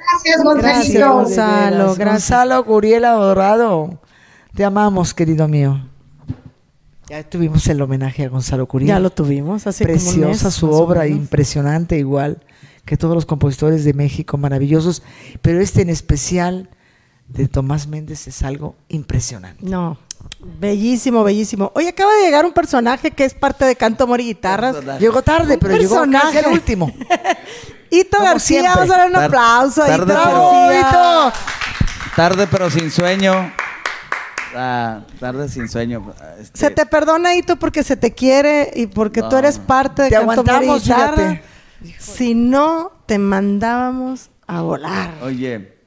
[0.00, 0.42] Gracias.
[0.42, 0.56] Gonzalo.
[0.58, 1.98] Gracias.
[1.98, 1.98] Gracias.
[1.98, 4.00] Gonzalo Guriel Adorado.
[4.54, 5.80] Te amamos, querido mío.
[7.08, 8.88] Ya tuvimos el homenaje a Gonzalo Curiel.
[8.88, 12.40] Ya lo tuvimos hace como un Preciosa mes, su obra, impresionante igual
[12.84, 15.02] que todos los compositores de México, maravillosos.
[15.42, 16.70] Pero este en especial
[17.32, 19.64] de Tomás Méndez es algo impresionante.
[19.64, 19.96] No,
[20.58, 21.70] bellísimo, bellísimo.
[21.74, 24.76] Oye, acaba de llegar un personaje que es parte de Canto Amor y Guitarras.
[24.98, 26.38] Llegó tarde, Un pero llegó casi personaje.
[26.40, 26.92] al último.
[27.90, 28.80] Hito Como García, siempre.
[28.80, 31.32] vamos a darle un Tar- aplauso a Hito tarde, pero- García.
[32.16, 33.52] Tarde pero sin sueño.
[34.54, 36.12] Ah, tarde sin sueño.
[36.40, 40.08] Este, Se te perdona, Hito, porque se te quiere y porque tú eres parte de
[40.10, 41.40] Te Canto Amor y aguantamos, Guitarra.
[41.82, 42.00] fíjate.
[42.00, 45.14] Si no, te mandábamos a volar.
[45.22, 45.78] Oye,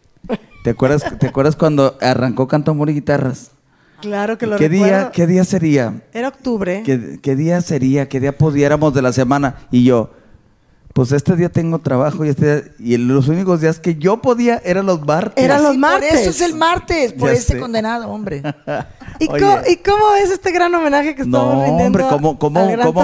[0.64, 3.52] ¿te acuerdas, ¿te acuerdas cuando arrancó Canto Amor y Guitarras?
[4.02, 4.86] Claro que lo ¿Qué recuerdo.
[4.98, 6.02] día, ¿Qué día sería?
[6.14, 6.84] Era octubre.
[6.86, 8.10] ¿Qué, qué día sería?
[8.10, 9.56] ¿Qué día pudiéramos de la semana?
[9.72, 10.12] Y yo,
[10.94, 14.62] pues este día tengo trabajo y este día- y los únicos días que yo podía
[14.66, 15.42] eran los martes.
[15.44, 16.10] Eran los Sí, martes.
[16.10, 17.60] Por eso es el martes, por Ya este sé.
[17.60, 18.44] condenado, hombre.
[19.20, 19.40] ¿Y, Oye.
[19.42, 21.86] cómo, ¿Y cómo es este gran homenaje que No, estamos rindiendo?
[22.10, 22.58] hombre, ¿cómo,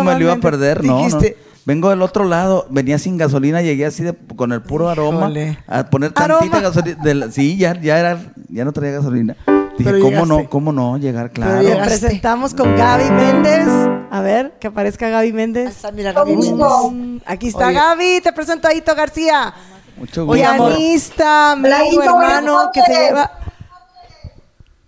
[0.04, 0.84] me lo iba a perder?
[0.84, 1.20] No, no.
[1.66, 5.60] Vengo del otro lado, venía sin gasolina, llegué así de, con el puro aroma Híjole.
[5.68, 6.60] a poner tantita Aroma.
[6.62, 7.04] gasolina.
[7.04, 9.36] de la- sí, ya, ya era, ya no traía gasolina.
[9.78, 10.44] Dije, Pero ¿cómo llegaste.
[10.44, 10.50] no?
[10.50, 10.98] ¿Cómo no?
[10.98, 11.60] Llegar, claro.
[11.60, 11.86] Te llegaste.
[12.00, 13.68] presentamos con Gaby Méndez.
[14.12, 15.70] A ver, que aparezca Gaby Méndez.
[15.70, 16.36] Está, mira, Gaby.
[16.36, 17.22] Méndez.
[17.26, 17.76] Aquí está Oye.
[17.76, 19.54] Gaby, te presento a Hito García.
[19.98, 20.42] Mucho gusto.
[20.42, 23.32] Pianista, amigo, hermano, que se lleva...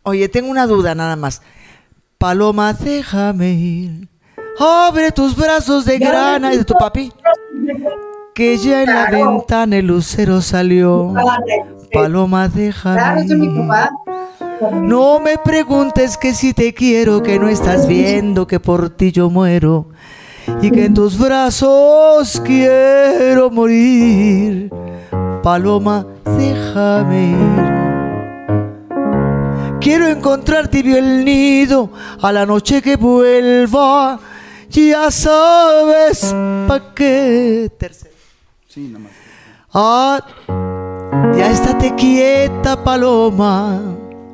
[0.03, 1.41] Oye, tengo una duda nada más.
[2.17, 4.09] Paloma, déjame ir.
[4.59, 6.51] Abre tus brazos de grana.
[6.51, 7.11] ¿Es de tu papi?
[8.33, 11.13] Que ya en la ventana el lucero salió.
[11.93, 13.25] Paloma, déjame.
[14.73, 19.29] No me preguntes que si te quiero, que no estás viendo que por ti yo
[19.29, 19.87] muero
[20.61, 24.71] y que en tus brazos quiero morir.
[25.41, 26.05] Paloma,
[26.37, 27.71] déjame ir.
[29.79, 31.89] Quiero encontrar tibio el nido
[32.21, 34.19] a la noche que vuelva.
[34.71, 36.33] Ya sabes
[36.67, 37.69] pa' qué.
[37.77, 38.15] Tercero.
[38.67, 39.11] Sí, nada más.
[39.73, 40.19] Ah,
[41.37, 43.79] ya estate quieta, paloma.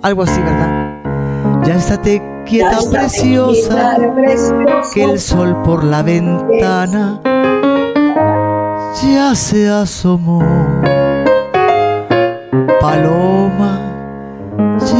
[0.01, 1.63] Algo así, ¿verdad?
[1.65, 3.95] Ya estate quieta, Ya preciosa.
[3.95, 4.93] quieta, preciosa.
[4.93, 7.19] Que el sol por la ventana
[9.03, 10.41] ya se asomó.
[12.79, 13.79] Paloma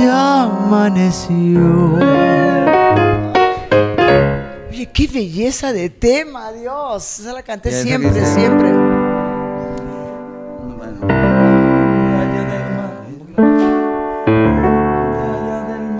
[0.01, 1.99] ya amaneció.
[4.87, 7.19] Oye, qué belleza de tema, Dios.
[7.19, 8.71] Esa la canté Ya, siempre, siempre.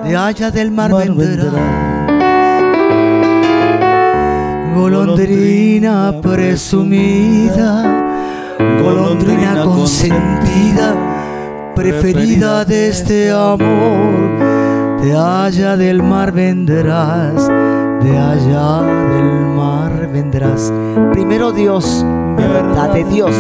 [0.04, 1.54] De allá del mar, vendrás,
[4.74, 7.84] golondrina presumida,
[8.82, 10.96] golondrina consentida,
[11.76, 15.02] preferida de este amor.
[15.02, 17.50] De allá del mar vendrás,
[18.08, 20.72] de allá del mar vendrás.
[21.12, 22.06] Primero Dios,
[22.38, 23.36] de verdad de Dios.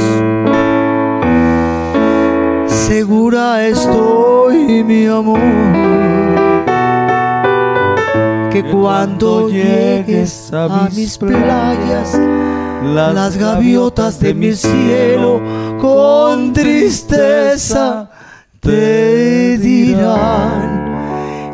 [2.67, 5.39] Segura estoy, mi amor,
[8.51, 12.19] que cuando llegues a mis playas,
[12.83, 15.41] las gaviotas de mi cielo
[15.79, 18.09] con tristeza
[18.59, 20.87] te dirán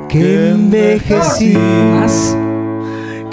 [0.10, 2.38] que envejecí más,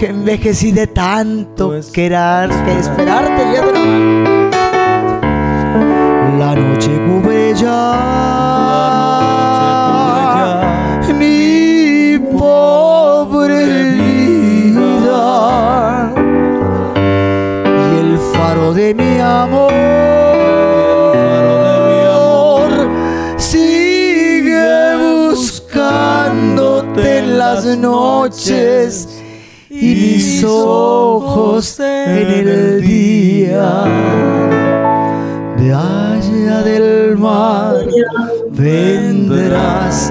[0.01, 4.51] que envejecí de tanto querer, que esperarte, fíjate nomás.
[6.38, 7.76] La noche cubre ya
[11.12, 13.59] mi pobre
[13.92, 15.24] vida.
[17.66, 19.70] Y el faro de mi amor.
[23.36, 24.96] Sigue
[25.28, 29.09] buscándote en las noches
[30.41, 33.84] mis ojos en el día
[35.59, 37.84] de allá del mar
[38.49, 40.11] vendrás.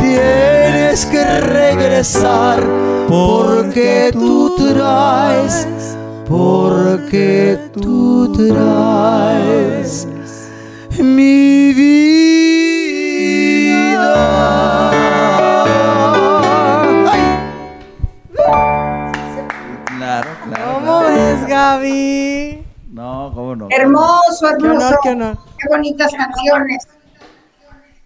[0.00, 2.60] Tienes que regresar
[3.08, 5.68] porque tú traes,
[6.28, 10.08] porque tú traes
[10.98, 12.62] mi vida.
[21.62, 22.64] Gaby?
[22.90, 23.68] No, cómo no.
[23.70, 24.98] Hermoso, Qué honor, hermoso.
[25.02, 25.38] qué honor.
[25.58, 26.86] Qué bonitas canciones.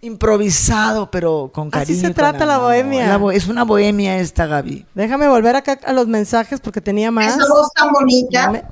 [0.01, 1.99] Improvisado, pero con Así cariño.
[1.99, 3.07] se y con trata la bohemia.
[3.07, 4.85] La bo- es una bohemia esta, Gaby.
[4.93, 7.35] Déjame volver acá a los mensajes porque tenía más.
[7.35, 8.41] Esa voz tan bonita.
[8.43, 8.63] Dame-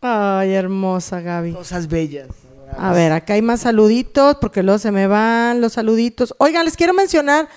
[0.00, 1.52] Ay, hermosa Gaby.
[1.52, 2.28] Cosas bellas.
[2.78, 6.34] A ver, acá hay más saluditos, porque luego se me van los saluditos.
[6.38, 7.48] Oigan, les quiero mencionar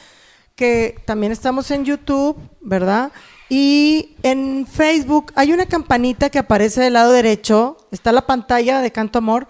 [0.55, 3.11] que también estamos en YouTube, ¿verdad?
[3.55, 8.91] Y en Facebook hay una campanita que aparece del lado derecho, está la pantalla de
[8.91, 9.47] Canto Amor,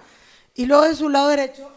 [0.53, 1.71] y luego de su lado derecho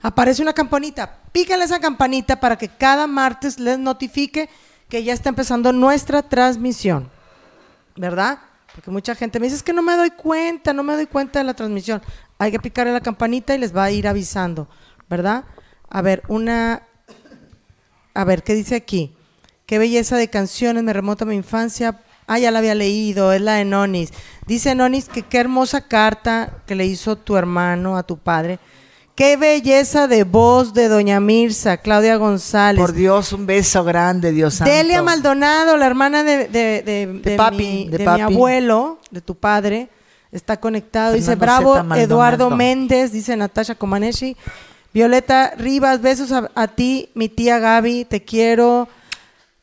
[0.00, 1.18] aparece una campanita.
[1.32, 4.48] Píquenle esa campanita para que cada martes les notifique
[4.88, 7.10] que ya está empezando nuestra transmisión,
[7.96, 8.38] ¿verdad?
[8.72, 11.40] Porque mucha gente me dice, es que no me doy cuenta, no me doy cuenta
[11.40, 12.00] de la transmisión.
[12.38, 14.68] Hay que picarle la campanita y les va a ir avisando,
[15.10, 15.44] ¿verdad?
[15.90, 16.84] A ver, una...
[18.14, 19.17] A ver, ¿qué dice aquí?
[19.68, 22.00] Qué belleza de canciones, me remonta a mi infancia.
[22.26, 24.14] Ah, ya la había leído, es la de Nonis.
[24.46, 28.58] Dice Nonis que qué hermosa carta que le hizo tu hermano a tu padre.
[29.14, 32.80] Qué belleza de voz de Doña Mirza, Claudia González.
[32.80, 34.72] Por Dios, un beso grande, Dios santo.
[34.72, 39.90] Delia Maldonado, la hermana de, de- de- de papi, mi, abuelo, de tu padre,
[40.32, 41.12] está conectado.
[41.12, 42.00] Dice, bravo, Maldonado.
[42.00, 44.34] Eduardo Méndez, dice Natasha Comaneshi.
[44.94, 48.88] Violeta Rivas, besos a, a ti, mi tía Gaby, te quiero.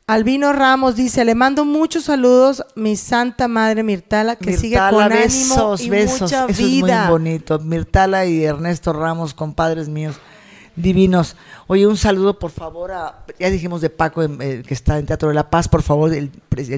[0.08, 5.18] Albino Ramos dice, le mando muchos saludos, mi santa madre Mirtala, que sigue Mirtala, con
[5.18, 6.22] besos, ánimo y besos.
[6.22, 6.95] mucha Eso vida.
[6.95, 7.58] es muy bonito.
[7.58, 10.18] Mirtala y Ernesto Ramos, compadres míos,
[10.76, 11.36] divinos.
[11.66, 15.08] Oye, un saludo, por favor, a, ya dijimos de Paco, em, eh, que está en
[15.08, 16.32] Teatro de la Paz, por favor, el,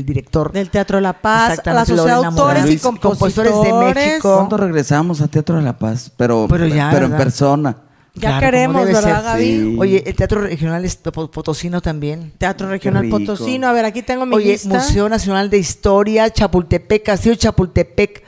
[0.05, 0.53] director.
[0.53, 3.93] Del Teatro de la Paz, a la Exactamente, Sociedad de Autores y Compositores, Compositores de
[3.93, 4.35] México.
[4.37, 6.13] ¿Cuándo regresamos a Teatro de la Paz?
[6.15, 7.75] Pero, Pero ya, pero en persona.
[8.17, 9.23] Ya Claro, queremos, ¿verdad, ser.
[9.23, 9.43] Gaby?
[9.45, 9.75] Sí.
[9.79, 12.33] Oye, el Teatro Regional es po- Potosino también.
[12.37, 13.07] Teatro Regional.
[13.09, 14.69] Potosino, a ver, aquí tengo mi Oye, lista.
[14.69, 18.23] Museo Nacional de Historia, Chapultepec, Castillo Chapultepec.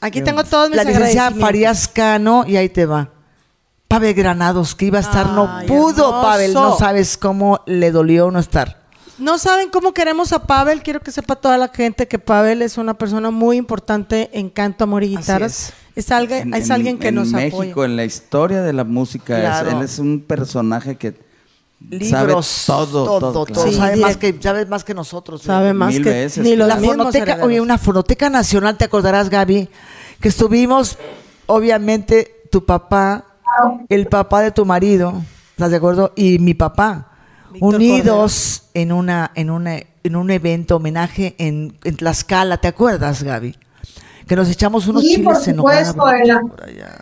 [0.00, 1.30] Aquí tengo todos mis La licenciada.
[1.32, 3.10] Farías Cano, y ahí te va.
[3.88, 6.22] Pavel Granados, que iba a estar, no pudo, hermoso.
[6.22, 8.82] Pavel, no sabes cómo le dolió no estar.
[9.18, 10.82] No saben cómo queremos a Pavel.
[10.82, 14.84] Quiero que sepa toda la gente que Pavel es una persona muy importante en canto,
[14.84, 15.68] amor y guitarras.
[15.68, 15.72] Es,
[16.10, 17.84] alguien, En- es en- alguien que en nos México, apoya.
[17.86, 21.14] en la historia de la música, es- él es un personaje que
[21.90, 23.68] Libros, sabe todo, todo, todo, claro.
[23.70, 25.42] Sí, sabe, más que, sabe más que nosotros.
[25.42, 29.28] Sabe más Mil que veces, ni los La fonoteca, oye, una fonoteca nacional, te acordarás,
[29.28, 29.68] Gaby,
[30.20, 30.96] que estuvimos,
[31.46, 33.24] obviamente, tu papá,
[33.88, 36.12] el papá de tu marido, ¿estás de acuerdo?
[36.16, 37.08] Y mi papá,
[37.52, 43.22] Víctor unidos en una, en una, en un evento homenaje en, en Tlaxcala, ¿te acuerdas,
[43.22, 43.54] Gaby?
[44.26, 46.40] Que nos echamos unos Sí, chiles en supuesto, Ela.
[46.40, 46.98] por allá.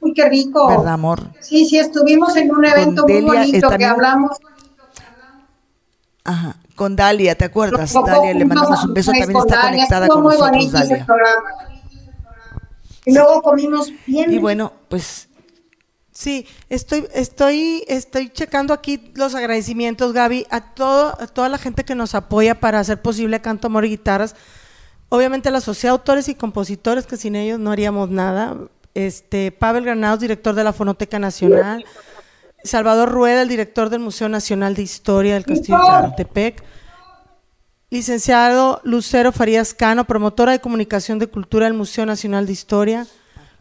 [0.00, 0.68] Uy, qué rico.
[0.68, 1.20] ¿Verdad, amor?
[1.40, 4.36] Sí, sí, estuvimos en un evento muy Delia, bonito eh, que hablamos.
[6.24, 7.92] Ajá, con Dalia, ¿te acuerdas?
[7.92, 9.70] Dalia, le mandamos un beso, también está Dalia.
[9.70, 11.06] conectada con muy nosotros, ese Dalia.
[11.06, 11.40] programa.
[13.04, 14.32] Y luego comimos bien.
[14.32, 15.28] Y bueno, pues
[16.12, 21.84] Sí, estoy, estoy, estoy checando aquí los agradecimientos, Gaby, a, todo, a toda la gente
[21.84, 24.36] que nos apoya para hacer posible Canto Amor y Guitarras.
[25.14, 28.56] Obviamente la Sociedad de Autores y Compositores, que sin ellos no haríamos nada.
[28.94, 31.84] Este, Pavel Granados, director de la Fonoteca Nacional.
[32.64, 36.64] Salvador Rueda, el director del Museo Nacional de Historia del Castillo de Chapultepec.
[37.90, 43.06] Licenciado Lucero Farías Cano, promotora de comunicación de cultura del Museo Nacional de Historia.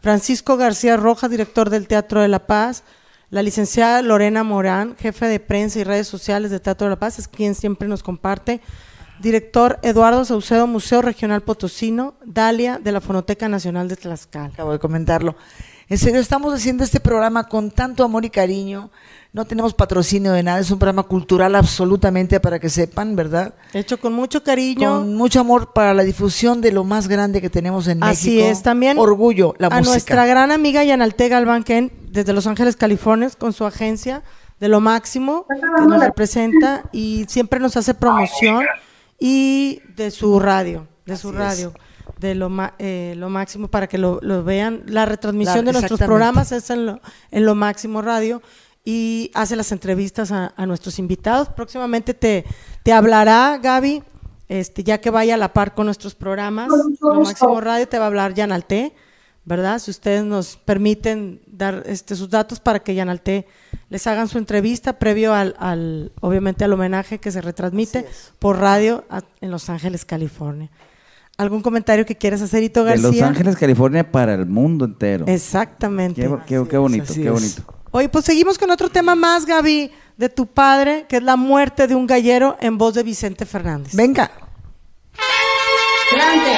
[0.02, 2.84] Francisco García Rojas, director del Teatro de la Paz.
[3.30, 7.20] La licenciada Lorena Morán, jefe de prensa y redes sociales del Teatro de la Paz,
[7.20, 8.60] es quien siempre nos comparte.
[9.24, 12.16] Director Eduardo Saucedo, Museo Regional Potosino.
[12.26, 14.48] Dalia, de la Fonoteca Nacional de Tlaxcala.
[14.48, 15.38] acabo de comentarlo.
[15.88, 18.92] En serio, estamos haciendo este programa con tanto amor y cariño.
[19.32, 23.54] No tenemos patrocinio de nada, es un programa cultural absolutamente para que sepan, ¿verdad?
[23.74, 25.00] Hecho con mucho cariño.
[25.00, 28.52] Con mucho amor para la difusión de lo más grande que tenemos en Así México.
[28.52, 29.90] es, también Orgullo, la a música.
[29.90, 34.22] nuestra gran amiga Yanalte Galván Ken, desde Los Ángeles, California, con su agencia
[34.60, 35.46] de lo máximo
[35.78, 38.66] que nos representa y siempre nos hace promoción
[39.20, 41.44] y de su radio, de su Así es.
[41.44, 41.74] radio,
[42.20, 44.84] de lo, ma- eh, lo máximo para que lo, lo vean.
[44.88, 48.42] La retransmisión La- de nuestros programas es en lo, en lo máximo radio
[48.86, 51.50] y hace las entrevistas a, a nuestros invitados.
[51.50, 52.44] Próximamente te,
[52.84, 54.04] te hablará Gaby,
[54.50, 56.70] este, ya que vaya a la par con nuestros programas.
[57.02, 58.94] Lo máximo radio te va a hablar Yanalte,
[59.46, 59.80] ¿verdad?
[59.80, 63.46] Si ustedes nos permiten dar este, sus datos para que Yanalte
[63.90, 68.06] les hagan su entrevista previo al, al obviamente al homenaje que se retransmite
[68.40, 70.70] por radio a- en Los Ángeles, California.
[71.38, 73.10] ¿Algún comentario que quieras hacer, Ito De García?
[73.10, 75.26] Los Ángeles, California, para el mundo entero.
[75.28, 76.22] Exactamente.
[76.22, 77.34] Qué, qué- qué bonito, así qué es.
[77.34, 77.64] bonito.
[77.92, 81.88] Oye, pues seguimos con otro tema más, Gaby, de tu padre, que es la muerte
[81.88, 83.96] de un gallero en voz de Vicente Fernández.
[83.96, 84.32] Venga.
[86.12, 86.52] Grande.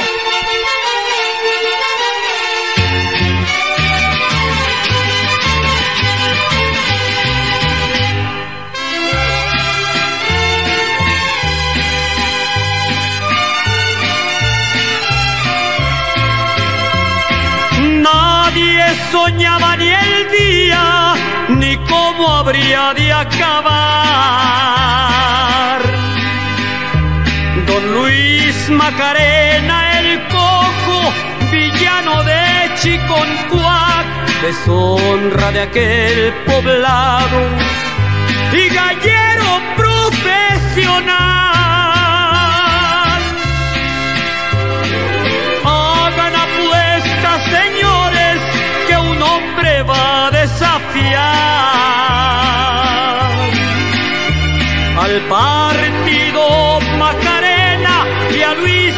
[19.12, 21.14] Soñaba ni el día,
[21.50, 24.16] ni cómo habría de acabar.
[27.68, 31.14] Don Luis Macarena, el cojo,
[31.52, 34.06] villano de Chiconcuac,
[34.42, 37.40] deshonra de aquel poblado
[38.54, 41.35] y gallero profesional.
[49.84, 51.66] Va a desafiar
[55.04, 58.96] al partido Macarena y a Luis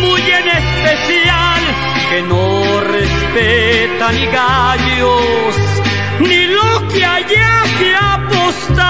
[0.00, 1.60] muy en especial,
[2.10, 5.54] que no respeta ni gallos,
[6.20, 8.82] ni lo que haya que apostar.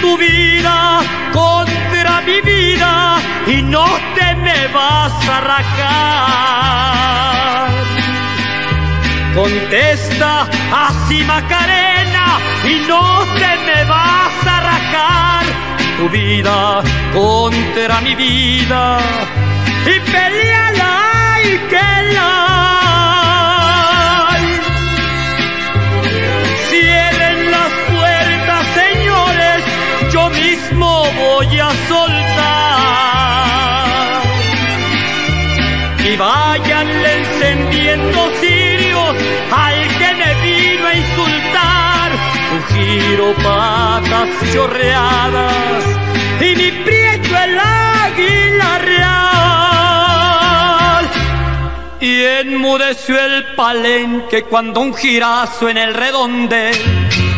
[0.00, 1.00] Tu vida
[1.36, 2.92] contra mi vida
[3.46, 3.86] y no
[4.16, 6.56] te me vas a arrancar.
[9.34, 10.32] Contesta
[10.86, 12.26] así Macarena
[12.72, 13.04] y no
[13.40, 15.42] te me vas a arrancar
[15.98, 16.58] tu vida
[17.12, 18.82] contra mi vida
[19.92, 20.92] y peleala
[21.50, 22.32] y que la
[26.70, 29.58] Cierren las puertas, señores,
[30.14, 32.56] yo mismo voy a soltar.
[36.04, 39.16] Y váyanle encendiendo cirios
[39.50, 42.12] al que me vino a insultar.
[42.68, 45.84] Giro patas chorreadas
[46.40, 49.16] y mi prieto el águila real.
[52.00, 56.76] Y enmudeció el palenque cuando un girazo en el redondel,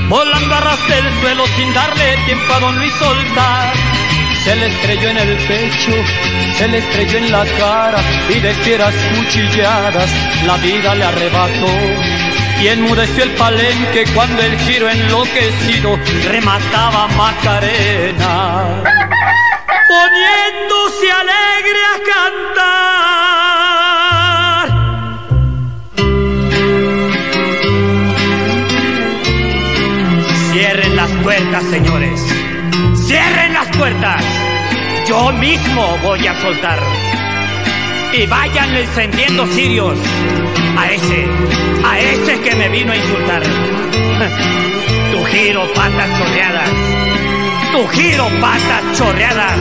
[0.08, 3.72] volando a ras del suelo sin darle tiempo a don Luis soltar.
[4.44, 5.92] Se le estrelló en el pecho,
[6.56, 7.98] se le estrelló en la cara
[8.30, 10.10] y de fieras cuchilladas
[10.46, 11.68] la vida le arrebató.
[12.62, 15.96] Y enmudeció el palenque cuando el giro enloquecido
[16.28, 18.82] remataba a Macarena.
[19.88, 22.97] Poniéndose alegre a cantar.
[31.64, 32.20] Señores.
[33.06, 34.24] Cierren las puertas.
[35.08, 36.78] Yo mismo voy a soltar.
[38.12, 39.98] Y vayan encendiendo cirios
[40.76, 41.26] a ese,
[41.84, 43.42] a ese que me vino a insultar.
[45.12, 46.70] Tu giro patas chorreadas.
[47.72, 49.58] Tu giro patas chorreadas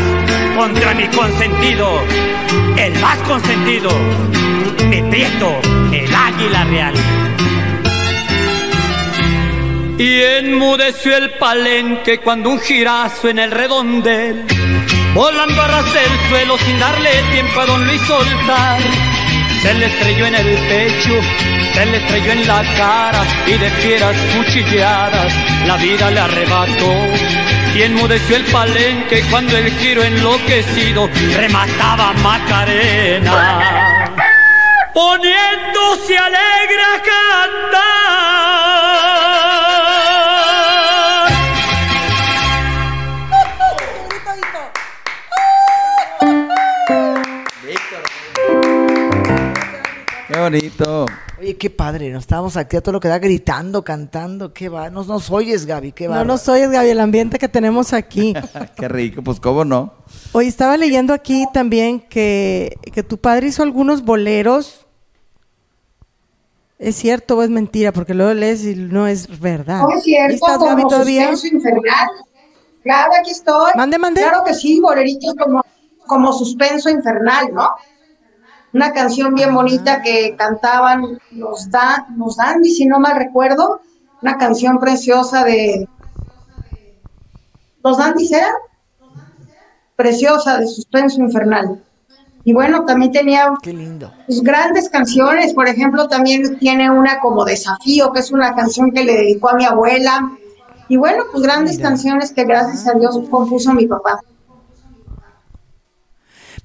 [0.58, 2.02] contra mi consentido,
[2.78, 3.90] el más consentido,
[4.90, 5.60] mi prieto,
[5.92, 6.94] el águila real.
[10.00, 14.46] Y enmudeció el palenque cuando un girazo en el redondel,
[15.16, 18.80] volando a ras del suelo sin darle tiempo a don Luis soltar,
[19.64, 21.20] se le estrelló en el pecho,
[21.74, 25.34] se le estrelló en la cara y de fieras cuchilladas
[25.66, 26.94] la vida le arrebató.
[27.76, 34.14] Y enmudeció el palenque cuando el giro enloquecido remataba a Macarena,
[34.94, 37.97] poniéndose alegre a cantar.
[50.38, 51.06] Qué bonito.
[51.40, 54.92] Oye, qué padre, nos estábamos aquí a todo lo que da gritando, cantando, qué va,
[54.92, 56.18] no nos oyes, Gaby, qué va.
[56.18, 58.36] No nos oyes, Gaby, el ambiente que tenemos aquí.
[58.78, 59.96] Qué rico, pues cómo no.
[60.34, 64.86] Hoy estaba leyendo aquí también que, que tu padre hizo algunos boleros.
[66.78, 67.92] ¿Es cierto o es mentira?
[67.92, 69.82] Porque luego lees y no es verdad.
[69.82, 71.32] No es cierto, ¿Ahí estás, como Gaby, todavía?
[71.32, 72.10] suspenso infernal.
[72.84, 73.72] Claro, aquí estoy.
[73.76, 74.22] Mande, mande.
[74.22, 75.64] Claro que sí, boleritos como,
[76.06, 77.72] como suspenso infernal, ¿no?
[78.78, 83.82] Una canción bien bonita que cantaban los, da, los Dandy, si no mal recuerdo.
[84.22, 85.90] Una canción preciosa de...
[87.84, 88.54] ¿Los Dandy eran?
[89.96, 91.84] Preciosa, de suspenso infernal.
[92.44, 94.14] Y bueno, también tenía Qué lindo.
[94.28, 99.04] pues, grandes canciones, por ejemplo, también tiene una como Desafío, que es una canción que
[99.04, 100.38] le dedicó a mi abuela.
[100.88, 104.22] Y bueno, pues grandes canciones que gracias a Dios compuso mi papá.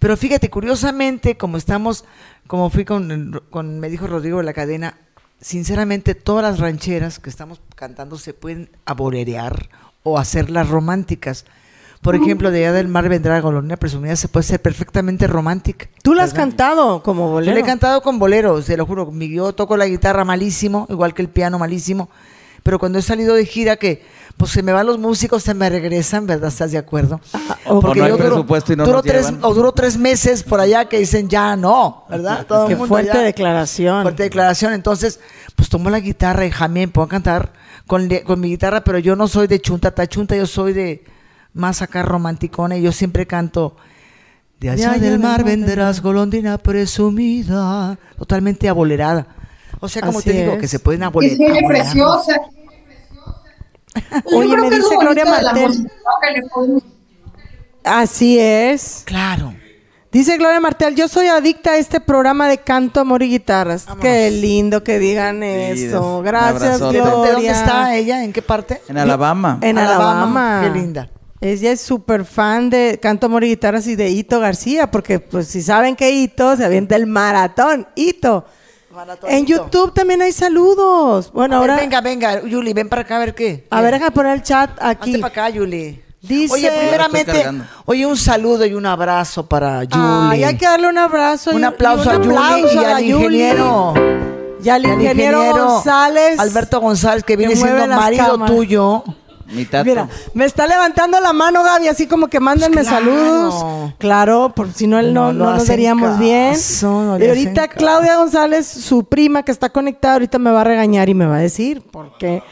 [0.02, 2.04] Pero fíjate, curiosamente, como estamos,
[2.48, 4.98] como fui con, con me dijo Rodrigo de la cadena,
[5.40, 9.68] sinceramente todas las rancheras que estamos cantando se pueden aborerear
[10.02, 11.44] o hacerlas románticas.
[12.00, 15.86] Por ejemplo, de allá del mar vendrá golondrina presumida, se puede ser perfectamente romántica.
[16.02, 17.52] Tú la has cantado como bolero.
[17.52, 19.08] Yo le he cantado con boleros, te lo juro.
[19.12, 22.10] Yo toco la guitarra malísimo, igual que el piano malísimo,
[22.62, 24.02] pero cuando he salido de gira que
[24.36, 26.48] pues se me van los músicos, se me regresan, ¿verdad?
[26.48, 27.20] ¿Estás de acuerdo?
[27.66, 29.44] O no hay presupuesto y no duro tres, llevan.
[29.44, 32.46] o duro tres meses por allá que dicen ya no, ¿verdad?
[32.46, 34.02] Todo el Qué mundo fuerte declaración.
[34.02, 34.72] Fuerte declaración.
[34.72, 35.20] Entonces,
[35.54, 37.52] pues tomo la guitarra y jamé, puedo cantar
[37.86, 41.04] con, con mi guitarra, pero yo no soy de chunta tachunta, yo soy de
[41.52, 43.76] más acá romanticona y yo siempre canto.
[44.58, 49.26] De allá del mar venderás golondrina presumida, totalmente abolerada.
[49.84, 51.66] O sea, como Así te digo, que se pueden Y aboler- se abolerar.
[51.68, 52.34] preciosa.
[54.30, 55.90] Yo Oye, creo me que es lo dice Gloria Martel.
[57.84, 59.02] Así es.
[59.04, 59.54] Claro.
[60.12, 63.86] Dice Gloria Martel, yo soy adicta a este programa de canto, amor y guitarras.
[64.00, 66.22] Qué lindo que digan eso.
[66.22, 66.78] Gracias.
[66.78, 67.02] Gloria.
[67.04, 68.22] ¿De dónde está ella?
[68.22, 68.80] ¿En qué parte?
[68.88, 69.58] En Alabama.
[69.62, 70.12] En Alabama.
[70.58, 70.60] Alabama.
[70.72, 71.10] Qué linda.
[71.40, 75.48] Ella es súper fan de Canto, Amor y Guitarras y de Hito García, porque pues
[75.48, 77.88] si saben que Hito se avienta el maratón.
[79.28, 81.30] En YouTube también hay saludos.
[81.32, 81.82] Bueno, A ver, ahora...
[81.82, 83.66] venga, venga, Yuli, ven para acá a ver qué.
[83.70, 85.10] A ver, déjame poner el chat aquí.
[85.10, 86.02] Hazte para acá, Yuli.
[86.20, 86.52] Dice...
[86.54, 87.44] Oye, primeramente,
[87.84, 90.02] oye, un saludo y un abrazo para Yuli.
[90.30, 91.52] Ay, hay que darle un abrazo.
[91.52, 93.24] y- un aplauso y a un Yuli aplauso y a al Yuli.
[93.24, 93.94] ingeniero.
[94.64, 96.38] Y al y al ingeniero, González.
[96.38, 98.54] Alberto González, que viene siendo marido cámaras.
[98.54, 99.02] tuyo.
[99.46, 99.84] Mi tato.
[99.84, 103.04] Mira, me está levantando la mano Gaby, así como que mándenme Pues claro.
[103.04, 103.92] saludos.
[103.98, 106.54] Claro, por si no él no, No nos veríamos bien.
[106.82, 111.08] no y ahorita Claudia González, su prima que está conectada, ahorita me va a regañar
[111.08, 112.42] y me va a decir porque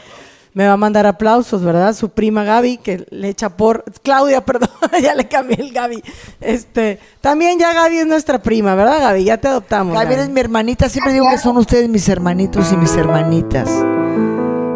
[0.53, 1.95] me va a mandar aplausos, ¿verdad?
[1.95, 4.69] Su prima Gaby que le echa por Claudia, perdón,
[5.01, 6.03] ya le cambié el Gaby.
[6.41, 9.23] Este, también ya Gaby es nuestra prima, ¿verdad, Gaby?
[9.23, 9.93] Ya te adoptamos.
[9.93, 10.13] Gaby Gaby.
[10.15, 10.89] eres mi hermanita.
[10.89, 13.69] Siempre digo que son ustedes mis hermanitos y mis hermanitas.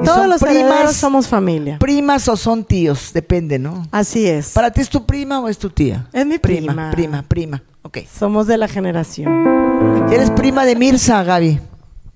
[0.06, 1.80] Y Todos son los herederos somos familia.
[1.80, 3.88] Primas o son tíos, depende, ¿no?
[3.92, 4.54] Así es.
[4.54, 6.06] ¿Para ti es tu prima o es tu tía?
[6.14, 6.92] Es mi prima.
[6.92, 7.64] Prima, prima, prima.
[7.82, 7.98] Ok.
[8.08, 10.08] Somos de la generación.
[10.12, 11.60] ¿Eres prima de Mirza, Gaby?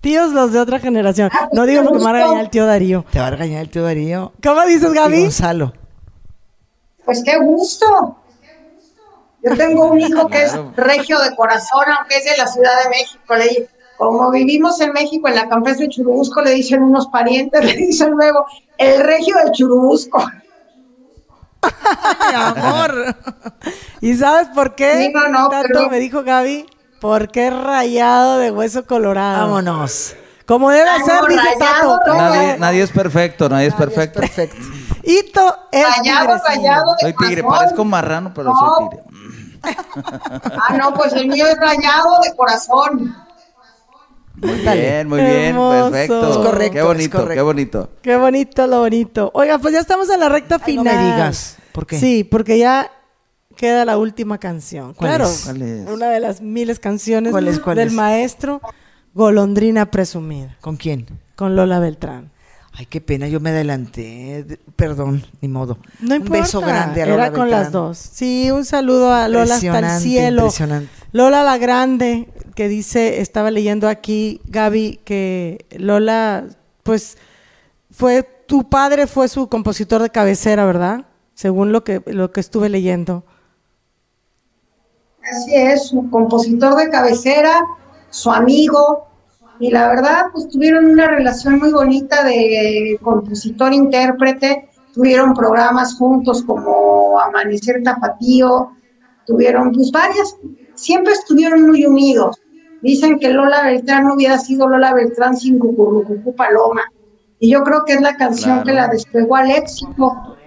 [0.01, 1.31] Tíos los de otra generación.
[1.51, 3.05] No digo porque me va a regañar el tío Darío.
[3.09, 4.33] Te va a regañar el tío Darío.
[4.43, 5.21] ¿Cómo dices, Y Gaby?
[5.21, 5.73] Gonzalo.
[7.05, 8.17] Pues qué gusto.
[9.43, 12.89] Yo tengo un hijo que es regio de corazón, aunque es de la Ciudad de
[12.89, 13.35] México.
[13.35, 13.67] Le
[13.99, 18.11] como vivimos en México, en la campestre de Churubusco, le dicen unos parientes, le dicen
[18.11, 18.45] luego,
[18.77, 20.25] el regio de Churubusco.
[21.61, 23.15] Ay, amor.
[24.01, 24.97] ¿Y sabes por qué?
[25.07, 26.65] Sí, no, no, Tato, pero- me dijo Gaby,
[27.01, 29.45] porque es rayado de hueso colorado.
[29.47, 30.15] Vámonos.
[30.45, 31.99] Como debe Ay, ser, dice Tato.
[32.07, 34.19] Nadie, nadie es perfecto, nadie es perfecto.
[34.21, 34.57] Perfecto.
[35.03, 37.59] Hito es Rayado, rayado de Soy tigre, corazón.
[37.65, 38.59] parezco marrano, pero No.
[38.77, 39.03] soy tigre.
[39.61, 43.15] Ah, no, pues el mío es rayado de corazón.
[44.41, 45.91] Muy bien, muy bien, Hermoso.
[45.91, 46.29] perfecto.
[46.31, 47.33] Es correcto, Qué es bonito, correcto.
[47.35, 47.89] qué bonito.
[48.01, 49.31] Qué bonito, lo bonito.
[49.33, 50.97] Oiga, pues ya estamos en la recta Ay, no final.
[50.97, 51.57] me digas.
[51.71, 51.99] ¿Por qué?
[51.99, 52.89] Sí, porque ya
[53.55, 54.93] queda la última canción.
[54.93, 55.41] ¿Cuál claro, es?
[55.45, 55.87] ¿Cuál es?
[55.89, 57.93] una de las miles canciones ¿Cuál es, cuál del es?
[57.93, 58.61] maestro
[59.13, 61.05] Golondrina Presumida, ¿Con quién?
[61.35, 62.31] con Lola Beltrán.
[62.71, 64.43] Ay, qué pena, yo me adelanté.
[64.47, 65.79] De- Perdón, ni modo.
[65.99, 66.41] No Un importa.
[66.43, 67.63] beso grande a Lola Era con Beltrán.
[67.63, 67.97] las dos.
[67.97, 70.43] Sí, un saludo a Lola hasta el cielo.
[70.43, 70.89] impresionante.
[71.11, 72.29] Lola la Grande,
[72.59, 76.43] que dice, estaba leyendo aquí, Gaby, que Lola,
[76.83, 77.17] pues,
[77.89, 81.05] fue, tu padre fue su compositor de cabecera, ¿verdad?
[81.35, 83.23] Según lo que, lo que estuve leyendo.
[85.23, 87.63] Así es, su compositor de cabecera,
[88.09, 89.07] su amigo,
[89.61, 97.21] y la verdad, pues tuvieron una relación muy bonita de compositor-intérprete, tuvieron programas juntos como
[97.21, 98.73] Amanecer Tapatío,
[99.25, 100.35] tuvieron pues varias,
[100.75, 102.37] siempre estuvieron muy unidos.
[102.81, 106.81] Dicen que Lola Beltrán no hubiera sido Lola Beltrán sin Cucurrucucú Paloma,
[107.39, 108.65] y yo creo que es la canción Claro.
[108.65, 110.37] que la despegó al éxito.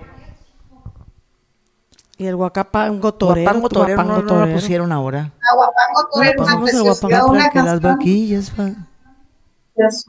[2.19, 3.45] Y el Guacapango Torero.
[3.45, 4.55] Guapango Torero no, Guapango no la Torero.
[4.61, 5.33] pusieron ahora.
[5.53, 8.87] Aguapango Torero, No, una Guapango una que las canción vaquillas van.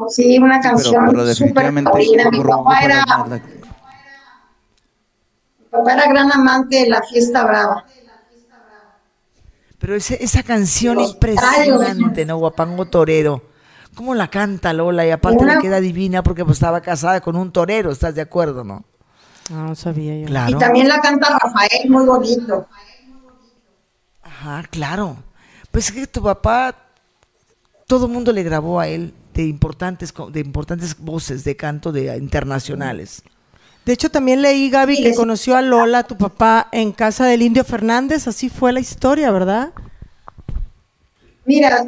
[0.10, 2.30] Sí, una canción pero súper taurina.
[2.30, 3.42] Mi papá era, era la- mi
[5.72, 7.86] papá era gran amante de la fiesta brava.
[9.84, 12.38] Pero ese- esa canción Los impresionante, ¿no?
[12.38, 13.42] Guapango Torero.
[13.96, 15.06] ¿Cómo la canta Lola?
[15.06, 18.22] Y aparte Una- le queda divina porque pues, estaba casada con un torero, ¿estás de
[18.22, 18.86] acuerdo, no?
[19.52, 20.28] Ah, no sabía yo.
[20.28, 20.56] Claro.
[20.56, 22.66] Y también la canta Rafael, muy bonito.
[24.22, 25.18] Ajá, claro.
[25.70, 26.74] Pues es que tu papá,
[27.86, 32.16] todo el mundo le grabó a él de importantes, de importantes voces de canto de
[32.16, 33.22] internacionales.
[33.86, 37.42] De hecho, también leí, Gaby, Sí, que conoció a Lola, tu papá, en casa del
[37.42, 38.28] Indio Fernández.
[38.28, 39.74] Así fue la historia, ¿verdad?
[41.46, 41.86] Mira,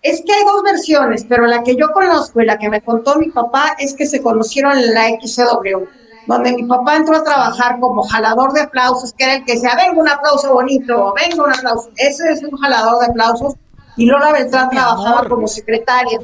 [0.00, 3.16] es que hay dos versiones, pero la que yo conozco y la que me contó
[3.16, 5.84] mi papá es que se conocieron en la XCW,
[6.26, 9.74] donde mi papá entró a trabajar como jalador de aplausos, que era el que decía,
[9.76, 11.90] venga un aplauso bonito, venga un aplauso.
[11.96, 13.54] Ese es un jalador de aplausos.
[13.96, 15.28] Y Lola Beltrán Mi trabajaba amor.
[15.28, 16.18] como secretaria.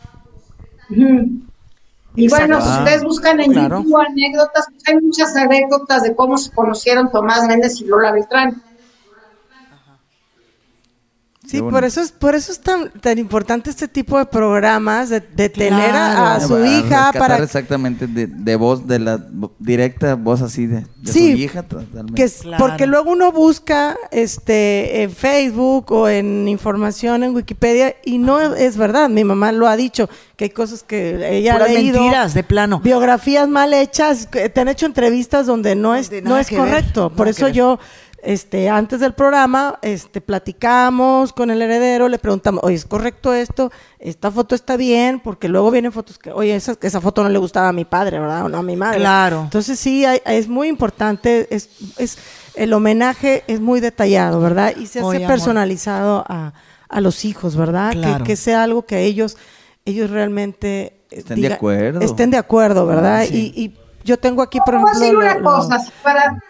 [2.17, 3.83] Y bueno, si Ah, ustedes buscan en claro.
[3.83, 8.63] YouTube anécdotas, pues hay muchas anécdotas de cómo se conocieron Tomás Méndez y Lola Beltrán.
[11.51, 15.21] Sí, por eso es, por eso es tan, tan importante este tipo de programas, de,
[15.21, 19.19] de tener a, su Para hija para exactamente de, de voz, de la
[19.59, 22.15] directa voz así de, de Sí, su hija totalmente.
[22.15, 28.19] que es- porque luego uno busca este en Facebook o en información en Wikipedia y
[28.19, 29.09] no es verdad.
[29.09, 32.43] Mi mamá lo ha dicho que hay cosas que ella Puras ha leído, mentiras, de
[32.45, 32.81] plano.
[32.81, 37.11] biografías mal hechas, que te han hecho entrevistas donde no es no es ver, correcto.
[37.11, 37.55] Por eso ver.
[38.23, 43.71] Este antes del programa este platicamos con el heredero, le preguntamos, "Oye, ¿es correcto esto?
[43.99, 47.39] Esta foto está bien", porque luego vienen fotos que, "Oye, esa esa foto no le
[47.39, 48.45] gustaba a mi padre, ¿verdad?
[48.45, 49.43] O no a mi madre." Claro.
[49.45, 52.19] Entonces sí, hay- es muy importante, es, es
[52.55, 54.75] el homenaje es muy detallado, ¿verdad?
[54.77, 56.53] Y se hace Oye, personalizado a,
[56.89, 57.93] a los hijos, ¿verdad?
[57.93, 58.25] Que- Claro.
[58.25, 59.37] Que, sea algo que ellos,
[59.85, 62.01] ellos realmente eh, Estén de acuerdo.
[62.01, 63.25] Estén de acuerdo, ¿verdad?
[63.27, 63.53] Sí.
[63.57, 65.91] Y, y yo tengo aquí, por Voy a ejemplo, decir una lo- lo- cosa, si
[66.03, 66.43] para...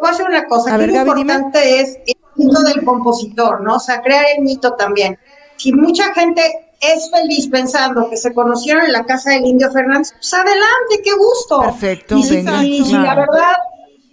[0.00, 1.20] Voy a decir una cosa, ver, lo dime.
[1.20, 3.76] importante es el mito del compositor, ¿no?
[3.76, 5.18] O sea, crear el mito también.
[5.56, 6.42] Si mucha gente
[6.80, 11.12] es feliz pensando que se conocieron en la casa del Indio Fernández, pues adelante, qué
[11.14, 11.60] gusto.
[11.60, 13.56] Perfecto, y venga, y la verdad,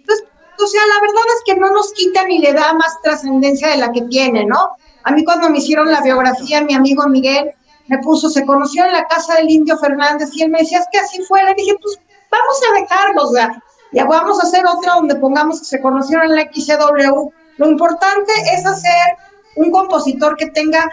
[0.04, 0.22] pues,
[0.62, 3.78] o sea, la verdad es que no nos quita ni le da más trascendencia de
[3.78, 4.72] la que tiene, ¿no?
[5.04, 7.50] A mí cuando me hicieron la biografía, mi amigo Miguel
[7.86, 10.86] me puso, se conoció en la casa del Indio Fernández y él me decía, es
[10.92, 11.52] que así fuera.
[11.52, 11.98] Y dije, pues
[12.30, 13.62] vamos a dejarlo, o sea,
[13.92, 17.30] ya vamos a hacer otra donde pongamos que se conocieron en la XCW.
[17.56, 19.16] Lo importante es hacer
[19.56, 20.88] un compositor que tenga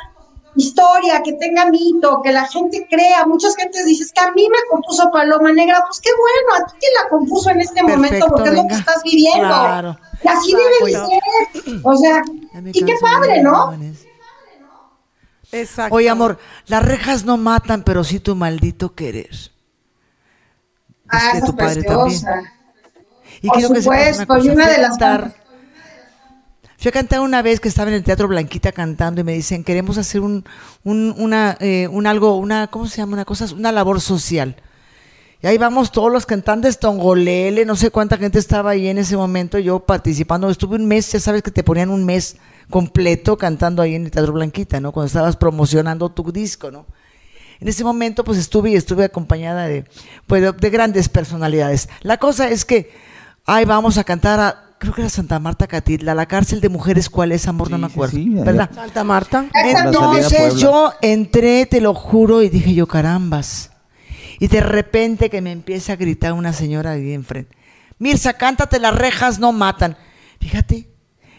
[0.55, 3.25] historia, que tenga mito, que la gente crea.
[3.25, 6.71] Muchas gentes dicen, es que a mí me compuso Paloma Negra, pues qué bueno, a
[6.71, 9.47] ti te la compuso en este momento porque es lo que estás viviendo.
[9.47, 9.97] Claro.
[10.23, 11.81] Y así debe de ser.
[11.83, 12.23] O sea,
[12.73, 13.77] y qué padre, ¿no?
[15.51, 15.95] Exacto.
[15.95, 19.35] Oye, amor, las rejas no matan, pero sí tu maldito querer.
[21.07, 22.27] Ah, de esa tu padre preciosa.
[22.27, 22.55] también.
[23.45, 25.33] Y Por quiero que supuesto, y una fui a de las
[26.79, 29.63] Fui a cantar una vez que estaba en el Teatro Blanquita cantando y me dicen,
[29.63, 30.43] queremos hacer un,
[30.83, 33.13] un, una, eh, un algo, una, ¿cómo se llama?
[33.13, 34.55] Una cosa, una labor social.
[35.43, 39.15] Y ahí vamos todos los cantantes, Tongolele, no sé cuánta gente estaba ahí en ese
[39.15, 42.37] momento, yo participando, estuve un mes, ya sabes que te ponían un mes
[42.71, 44.91] completo cantando ahí en el Teatro Blanquita, ¿no?
[44.91, 46.87] Cuando estabas promocionando tu disco, ¿no?
[47.59, 49.85] En ese momento pues estuve y estuve acompañada de,
[50.25, 51.89] pues, de, de grandes personalidades.
[52.01, 53.05] La cosa es que
[53.45, 57.09] ahí vamos a cantar a, creo que era Santa Marta Catitla, la cárcel de mujeres,
[57.09, 57.69] ¿cuál es, amor?
[57.69, 58.29] no me acuerdo, sí.
[58.29, 58.69] ¿verdad?
[58.73, 59.45] Santa Marta.
[59.53, 63.71] Entonces yo entré, te lo juro, y dije yo, carambas.
[64.39, 67.55] Y de repente que me empieza a gritar una señora ahí enfrente.
[67.99, 69.95] Mirza, cántate, las rejas no matan.
[70.41, 70.89] Fíjate,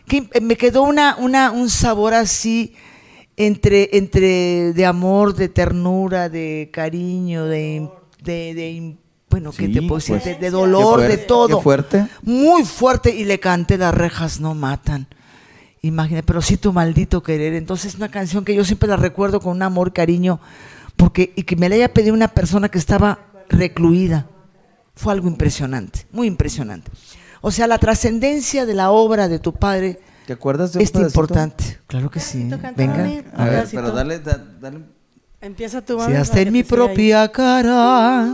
[0.07, 2.74] que me quedó una, una, un sabor así
[3.37, 7.89] entre, entre de amor, de ternura, de cariño, de,
[8.23, 8.97] de, de-
[9.40, 10.14] bueno, ¿qué Sí, te puedo decir?
[10.14, 10.24] pues.
[10.24, 11.58] De, de Qué dolor, fuerte, de todo.
[11.58, 12.06] qué fuerte.
[12.22, 13.14] Muy fuerte.
[13.14, 15.06] Y le canté, las rejas no matan.
[15.82, 17.54] Imagina, pero sí tu maldito querer.
[17.54, 20.40] Entonces, una canción que yo siempre la recuerdo con un amor, cariño,
[20.96, 23.18] porque y que me la haya pedido una persona que estaba
[23.48, 24.26] recluida.
[24.94, 26.90] Fue algo impresionante, muy impresionante.
[27.42, 30.90] O sea, la trascendencia de la obra de tu padre ¿Te acuerdas de un es
[30.90, 31.20] pedacito?
[31.20, 31.78] importante.
[31.86, 32.48] Claro que sí.
[32.74, 32.94] Venga.
[32.94, 33.82] A ver, pedacito.
[33.82, 34.80] pero dale, da- dale.
[35.40, 35.92] Empieza tú.
[35.92, 38.26] Si Mami, hasta en mi propia cara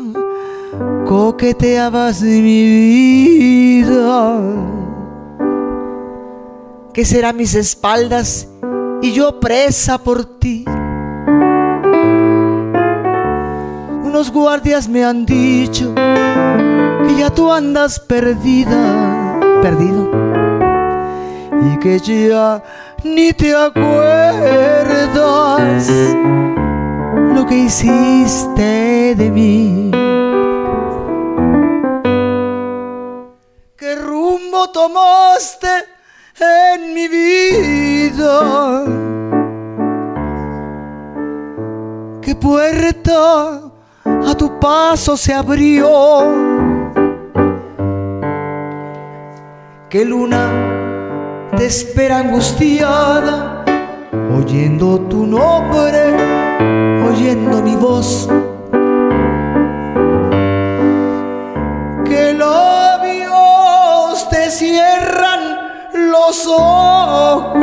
[1.06, 4.40] coqueteabas mi vida,
[6.92, 8.48] que será mis espaldas
[9.02, 10.64] y yo presa por ti.
[14.04, 20.10] Unos guardias me han dicho que ya tú andas perdida, perdido,
[21.66, 22.62] y que ya
[23.04, 25.12] ni te acuerdas
[27.34, 30.01] lo que hiciste de mí.
[34.70, 35.68] Tomaste
[36.38, 38.84] en mi vida?
[42.20, 43.60] ¿Qué puerta
[44.04, 46.52] a tu paso se abrió?
[49.88, 53.64] ¿Qué luna te espera angustiada?
[54.36, 56.14] Oyendo tu nombre,
[57.06, 58.28] oyendo mi voz.
[64.52, 65.40] Cierran
[65.94, 67.58] los ojos.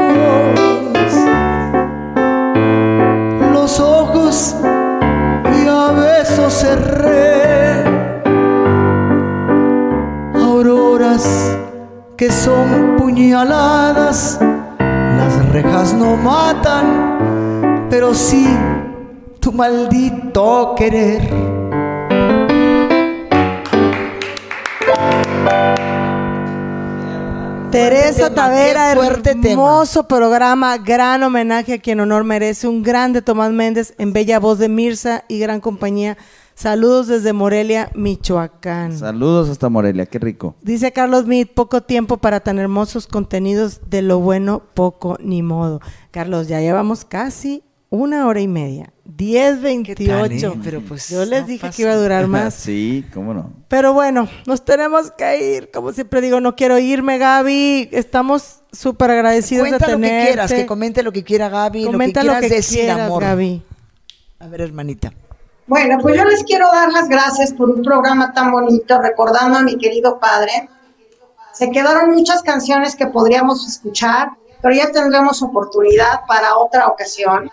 [3.53, 4.55] Los ojos
[5.43, 7.83] que a besos cerré.
[10.33, 11.57] Auroras
[12.17, 14.39] que son puñaladas
[14.79, 18.47] las rejas no matan, pero sí
[19.39, 21.58] tu maldito querer.
[27.71, 34.11] Teresa Tavera, hermoso programa, gran homenaje a quien honor merece, un grande Tomás Méndez en
[34.11, 36.17] bella voz de Mirza y gran compañía.
[36.55, 38.97] Saludos desde Morelia, Michoacán.
[38.97, 40.55] Saludos hasta Morelia, qué rico.
[40.63, 45.79] Dice Carlos Mead, poco tiempo para tan hermosos contenidos de lo bueno, poco ni modo.
[46.09, 48.93] Carlos, ya llevamos casi una hora y media.
[49.17, 50.53] 10.28.
[50.53, 50.59] eh?
[50.63, 52.53] Pero pues Yo les no dije pasa que iba a durar más.
[52.55, 53.51] sí, cómo no.
[53.67, 55.71] Pero bueno, nos tenemos que ir.
[55.71, 57.89] Como siempre digo, no quiero irme, Gaby.
[57.91, 60.27] Estamos súper agradecidos Cuenta de lo que tenerte.
[60.27, 62.99] quieras, que comente lo que quiera Gaby, Comenta lo lo que que quieras decir, quieras,
[63.07, 63.23] amor.
[63.23, 63.63] Gaby.
[64.39, 65.11] A ver, hermanita.
[65.67, 69.61] Bueno, pues yo les quiero dar las gracias por un programa tan bonito, recordando a
[69.61, 70.67] mi querido padre.
[71.53, 74.29] Se quedaron muchas canciones que podríamos escuchar,
[74.61, 77.51] pero ya tendremos oportunidad para otra ocasión.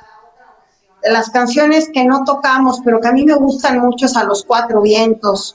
[1.07, 4.24] De las canciones que no tocamos, pero que a mí me gustan mucho, es A
[4.24, 5.55] los Cuatro Vientos,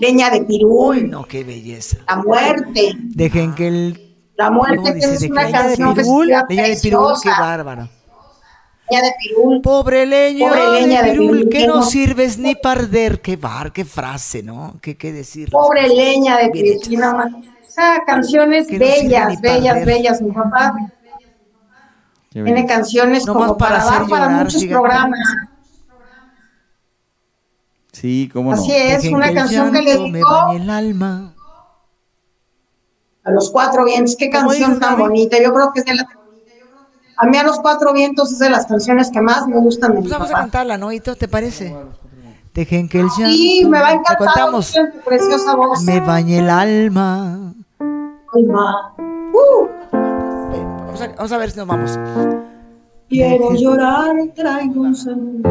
[0.00, 1.98] Leña de Pirú, Uy, no, qué belleza.
[2.08, 2.96] La Muerte.
[2.98, 4.16] Dejen que el...
[4.36, 5.14] La Muerte, ¿cómo que dice?
[5.14, 7.88] es De una canción Pirul, Leña de Pirul, qué bárbaro.
[8.90, 9.62] Leña de Pirul.
[9.62, 13.20] Pobre leña, Pobre leña de de pirul, pirul, que no no- sirves ni para arder.
[13.20, 14.74] Qué bar, qué frase, ¿no?
[14.82, 15.50] ¿Qué, qué decir?
[15.50, 16.80] Pobre leña de Pirul.
[17.68, 20.20] sea, canciones no bellas, bellas, bellas.
[20.20, 20.74] Mi papá
[22.30, 24.80] tiene canciones No como más para para, dar hacer para llorar, muchos fíjate.
[24.80, 25.18] programas.
[27.92, 28.56] Sí, cómo no.
[28.62, 31.34] Así es, Dejen una canción que le dedicó bañe el alma.
[33.24, 34.16] a los cuatro vientos.
[34.16, 35.36] Qué ¿Cómo canción tan bonita.
[35.42, 36.08] Yo creo que es de la...
[37.16, 39.96] A mí a los cuatro vientos es de las canciones que más me gustan de
[39.98, 40.90] mi Pues vamos a cantarla, ¿no?
[40.92, 41.74] ¿Y todo te parece?
[42.54, 43.26] Dejen que el llanto...
[43.36, 44.72] Sí, me va a ¿La encantar contamos?
[44.72, 45.82] tu preciosa voz.
[45.82, 47.52] Me bañe el alma.
[48.32, 48.94] Ay, ma.
[48.96, 49.09] Uh,
[50.90, 51.98] Vamos a, vamos a ver si nos vamos.
[53.08, 55.48] quiero llorar, traigo un saludo.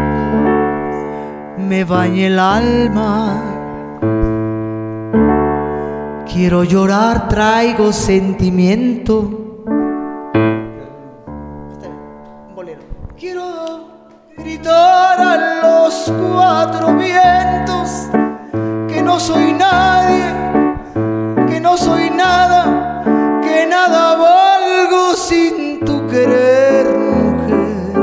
[1.68, 3.44] Me bañe el alma.
[6.32, 9.45] Quiero llorar, traigo sentimiento.
[13.18, 13.97] Quiero
[14.48, 18.07] gritar a los cuatro vientos
[18.88, 20.24] que no soy nadie,
[21.49, 23.03] que no soy nada,
[23.44, 27.94] que nada valgo sin tu querer, mujer.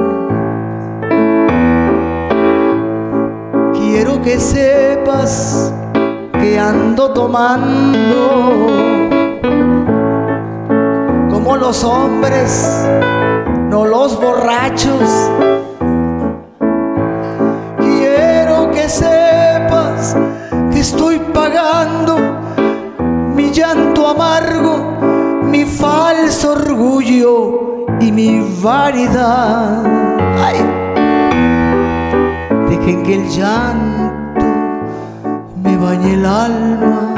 [3.73, 5.73] Quiero que sepas
[6.41, 8.69] que ando tomando
[11.31, 12.87] como los hombres,
[13.71, 15.31] no los borrachos.
[18.85, 20.15] Que sepas
[20.71, 22.19] que estoy pagando
[23.35, 29.83] mi llanto amargo, mi falso orgullo y mi vanidad.
[30.45, 30.59] Ay.
[32.69, 34.47] Dejen que el llanto
[35.63, 37.15] me bañe el alma.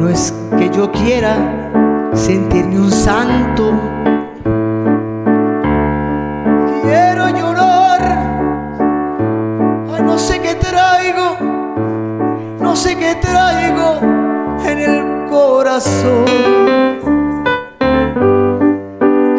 [0.00, 1.36] No es que yo quiera
[2.12, 3.95] sentirme un santo.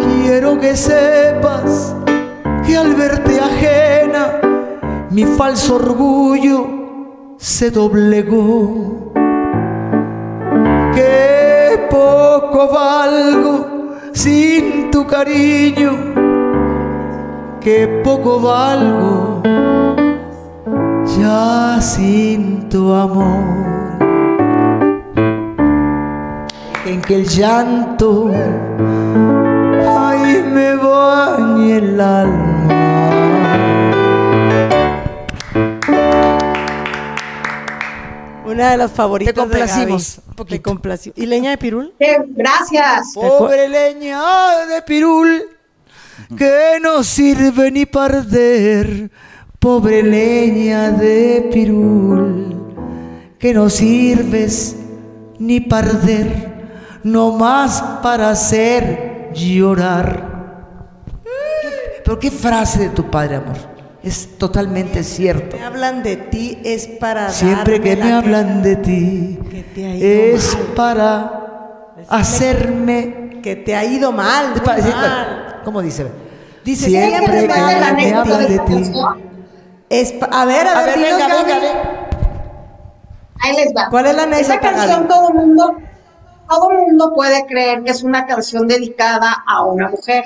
[0.01, 1.95] Quiero que sepas
[2.63, 4.39] que al verte ajena,
[5.09, 6.67] mi falso orgullo
[7.37, 9.13] se doblegó.
[10.93, 13.65] Que poco valgo
[14.13, 15.91] sin tu cariño,
[17.59, 19.41] que poco valgo
[21.17, 23.76] ya sin tu amor.
[26.87, 28.31] En que el llanto
[29.85, 32.53] ay me bañe el alma.
[38.45, 40.49] Una de las favoritas Te complacimos, de Gaby.
[40.49, 41.93] Te complaci- ¿Y leña de pirul?
[42.29, 43.11] Gracias.
[43.13, 45.43] Pobre leña de pirul,
[46.37, 49.11] que no sirve ni para arder.
[49.59, 52.55] Pobre leña de pirul,
[53.37, 54.77] que no sirves
[55.39, 56.56] ni para arder,
[57.11, 60.35] no más para hacer llorar.
[62.03, 63.55] Pero qué frase de tu padre, amor.
[64.03, 65.57] Es totalmente cierto.
[65.57, 69.85] Me hablan de ti es para Siempre que me la hablan de ti, que te
[69.85, 70.65] ha ido es mal.
[70.75, 71.31] para
[72.09, 75.61] hacerme que te ha ido mal, muy Para decir- mal.
[75.65, 76.07] ¿Cómo dice?
[76.63, 78.53] Dice, siempre siempre que me hablan me de hablan ti.
[78.53, 78.91] de ti.
[79.89, 81.83] Es a ver, a, A ver, ver, venga, venga,
[83.39, 83.89] Ahí les va.
[83.89, 85.07] ¿Cuál es la anécdota, Esa canción Gaby?
[85.07, 85.77] todo mundo,
[86.49, 90.23] todo mundo puede creer que es una canción dedicada a una mujer.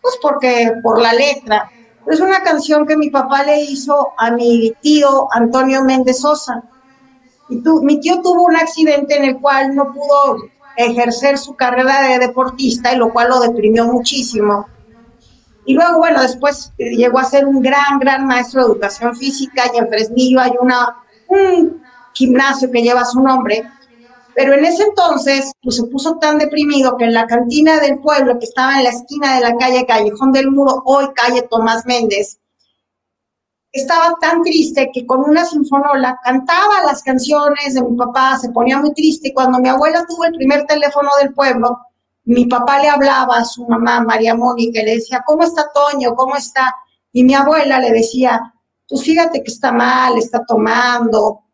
[0.00, 1.70] Pues porque, por la letra.
[2.06, 6.62] Es una canción que mi papá le hizo a mi tío Antonio Méndez Sosa.
[7.48, 10.36] Y tu- mi tío tuvo un accidente en el cual no pudo
[10.76, 14.66] ejercer su carrera de deportista y lo cual lo deprimió muchísimo.
[15.64, 19.64] Y luego, bueno, después eh, llegó a ser un gran, gran maestro de educación física
[19.74, 20.96] y en Fresnillo hay una,
[21.28, 21.82] un
[22.14, 23.64] gimnasio que lleva su nombre.
[24.36, 28.38] Pero en ese entonces, pues se puso tan deprimido que en la cantina del pueblo,
[28.38, 32.38] que estaba en la esquina de la calle Callejón del Muro, hoy calle Tomás Méndez,
[33.72, 38.78] estaba tan triste que con una sinfonola cantaba las canciones de mi papá, se ponía
[38.78, 39.28] muy triste.
[39.28, 41.78] Y cuando mi abuela tuvo el primer teléfono del pueblo,
[42.24, 46.14] mi papá le hablaba a su mamá, María Mónica, y le decía, ¿cómo está Toño?
[46.14, 46.74] ¿Cómo está?
[47.10, 48.52] Y mi abuela le decía,
[48.86, 51.45] pues fíjate que está mal, está tomando,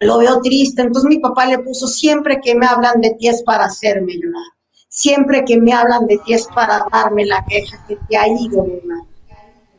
[0.00, 0.82] lo veo triste.
[0.82, 4.42] Entonces mi papá le puso, siempre que me hablan de ti es para hacerme llorar.
[4.88, 8.62] Siempre que me hablan de ti es para darme la queja que te ha ido
[8.64, 9.08] mi madre.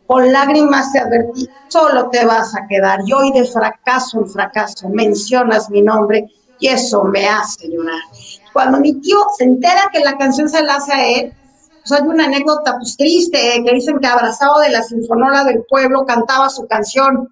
[0.08, 3.00] Con lágrimas te advertí, solo te vas a quedar.
[3.06, 6.28] Y hoy de fracaso en fracaso mencionas mi nombre
[6.60, 8.02] y eso me hace llorar.
[8.54, 11.34] Cuando mi tío se entera que la canción se la hace a él,
[11.88, 15.64] pues hay una anécdota pues triste, eh, que dicen que abrazado de la sinfonola del
[15.68, 17.30] pueblo cantaba su canción.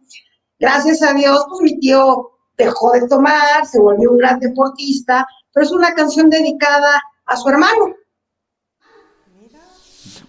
[0.60, 5.66] Gracias a Dios, pues mi tío dejó de tomar, se volvió un gran deportista, pero
[5.66, 7.94] es una canción dedicada a su hermano.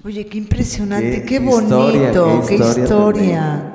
[0.04, 2.84] Oye, qué impresionante, Qué qué, bonito, historia, qué qué historia.
[2.84, 3.70] historia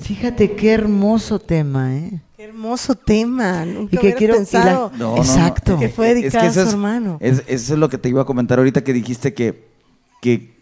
[0.00, 2.20] Fíjate qué hermoso tema, ¿eh?
[2.36, 3.64] Qué hermoso tema.
[3.64, 5.22] Nunca Y que quiero- la- pensado No, no, no.
[5.22, 5.78] Exacto.
[5.78, 7.16] que fue Es eso a su es- hermano.
[7.20, 9.66] Es, eso es lo que te iba a comentar ahorita que dijiste que,
[10.20, 10.54] que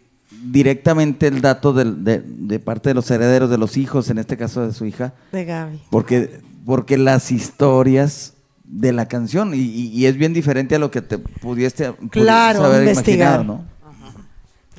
[0.45, 4.65] directamente el dato de, de parte de los herederos, de los hijos, en este caso
[4.65, 5.81] de su hija, De Gaby.
[5.89, 8.33] porque, porque las historias
[8.63, 12.63] de la canción, y, y- y es bien diferente a lo que te pudiste, Claro,
[12.65, 13.45] haber investigar.
[13.45, 13.65] ¿no?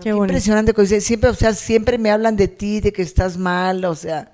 [0.03, 3.39] Qué impresionante, que dice, siempre, o sea, siempre me hablan de ti, de que estás
[3.39, 4.33] mal, o sea,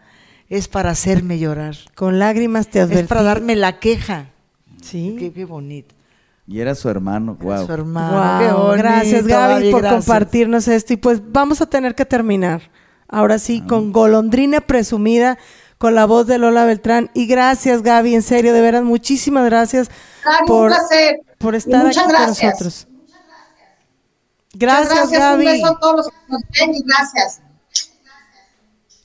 [0.49, 1.77] es para hacerme llorar.
[1.95, 3.03] Con lágrimas te advertí.
[3.03, 4.27] Es para darme la queja.
[4.83, 5.17] Sí.
[5.19, 5.95] Qué, qué bonito.
[6.47, 7.67] Y era su hermano, wow.
[7.67, 10.05] Su hermano, Guau, qué bonito, gracias Gaby por gracias.
[10.07, 12.63] compartirnos esto y pues vamos a tener que terminar.
[13.07, 15.37] Ahora sí, con Golondrina Presumida,
[15.81, 17.11] con la voz de Lola Beltrán.
[17.15, 19.89] Y gracias Gaby, en serio, de veras, muchísimas gracias
[20.23, 21.21] Gaby, por, un placer.
[21.39, 22.43] por estar aquí con gracias.
[22.53, 22.87] nosotros.
[24.53, 25.47] Gracias, Muchas Gaby.
[25.47, 27.41] Un beso a todos los que nos ven y gracias.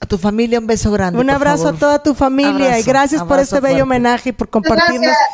[0.01, 1.17] A tu familia un beso grande.
[1.17, 1.75] Un por abrazo favor.
[1.75, 5.29] a toda tu familia y gracias por este bello homenaje y por compartirnos Gracias.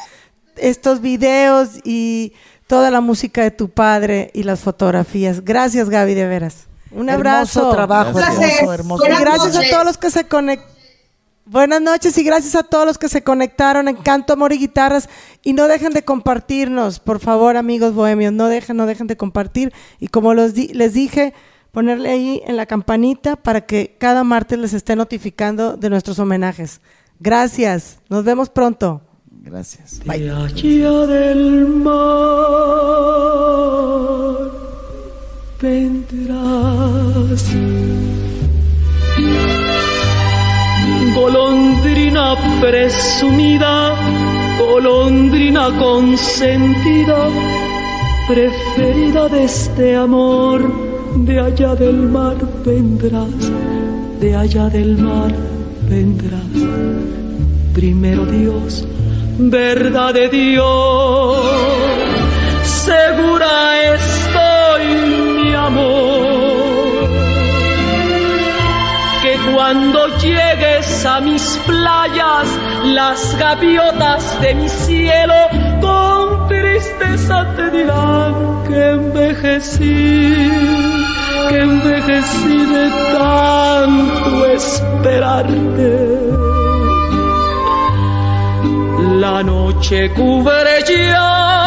[0.57, 2.33] estos videos y
[2.67, 5.43] toda la música de tu padre y las fotografías.
[5.43, 6.67] Gracias, Gaby, de veras.
[6.91, 7.71] Un Hermoso abrazo.
[7.71, 8.59] trabajo, Gracias.
[8.59, 9.05] hermoso, hermoso.
[9.07, 10.80] Y gracias a todos los que se conectaron.
[11.51, 15.09] Buenas noches y gracias a todos los que se conectaron en Canto, Amor y Guitarras.
[15.43, 18.31] Y no dejen de compartirnos, por favor, amigos bohemios.
[18.31, 19.73] No dejen, no dejen de compartir.
[19.99, 21.33] Y como los di- les dije,
[21.73, 26.79] ponerle ahí en la campanita para que cada martes les esté notificando de nuestros homenajes.
[27.19, 27.99] Gracias.
[28.07, 29.01] Nos vemos pronto.
[29.29, 29.99] Gracias.
[30.05, 30.47] De allá
[31.05, 31.91] del mar
[35.61, 37.43] vendrás.
[42.11, 43.95] Golondrina presumida,
[44.59, 47.29] golondrina consentida,
[48.27, 50.61] preferida de este amor,
[51.15, 52.35] de allá del mar
[52.65, 53.29] vendrás,
[54.19, 55.31] de allá del mar
[55.89, 56.41] vendrás.
[57.73, 58.85] Primero Dios,
[59.39, 61.45] verdad de Dios,
[62.65, 64.10] segura estoy,
[69.61, 72.47] cuando llegues a mis playas,
[72.83, 75.35] las gaviotas de mi cielo
[75.79, 80.51] con tristeza te dirán que envejecí,
[81.49, 85.91] que envejecí de tanto esperarte.
[89.23, 91.60] La noche cubre ya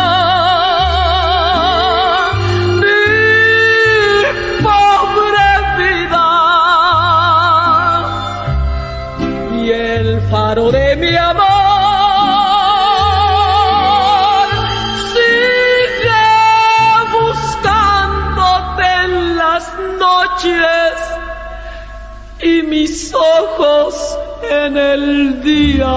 [22.65, 24.19] mis ojos
[24.51, 25.95] en el día.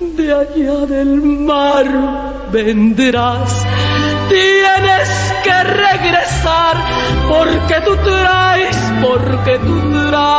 [0.00, 1.86] De allá del mar
[2.52, 3.66] vendrás,
[4.28, 5.08] tienes
[5.44, 6.76] que regresar
[7.28, 10.34] porque tú traes, porque tú traes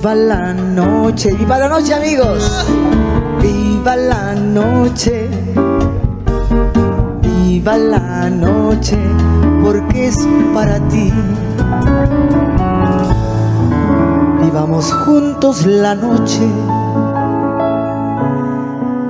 [0.00, 2.64] Viva la noche, viva la noche amigos.
[3.38, 5.28] Viva la noche.
[7.20, 8.96] Viva la noche
[9.62, 11.12] porque es para ti.
[14.42, 16.48] Vivamos juntos la noche.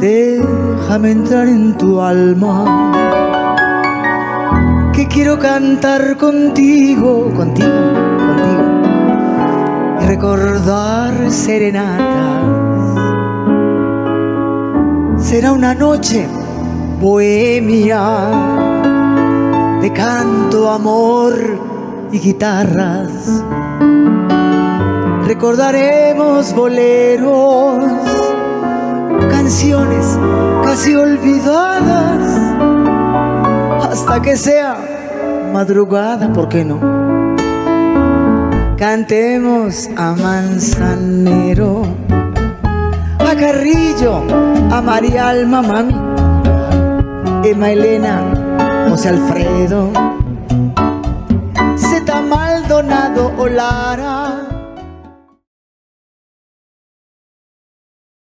[0.01, 2.91] Déjame entrar en tu alma.
[4.93, 8.00] Que quiero cantar contigo, contigo.
[10.11, 12.43] Recordar serenatas.
[15.25, 16.27] Será una noche
[17.01, 18.03] bohemia
[19.81, 21.35] de canto, amor
[22.11, 23.41] y guitarras.
[25.29, 27.85] Recordaremos boleros,
[29.31, 30.19] canciones
[30.65, 32.21] casi olvidadas,
[33.89, 34.77] hasta que sea
[35.53, 37.00] madrugada, ¿por qué no?
[38.81, 41.83] Cantemos a Manzanero,
[43.19, 44.25] a Carrillo,
[44.73, 45.95] a María Alma Mami,
[47.45, 48.23] Emma Elena,
[48.89, 49.93] José Alfredo,
[51.77, 54.10] Zeta Maldonado o Lara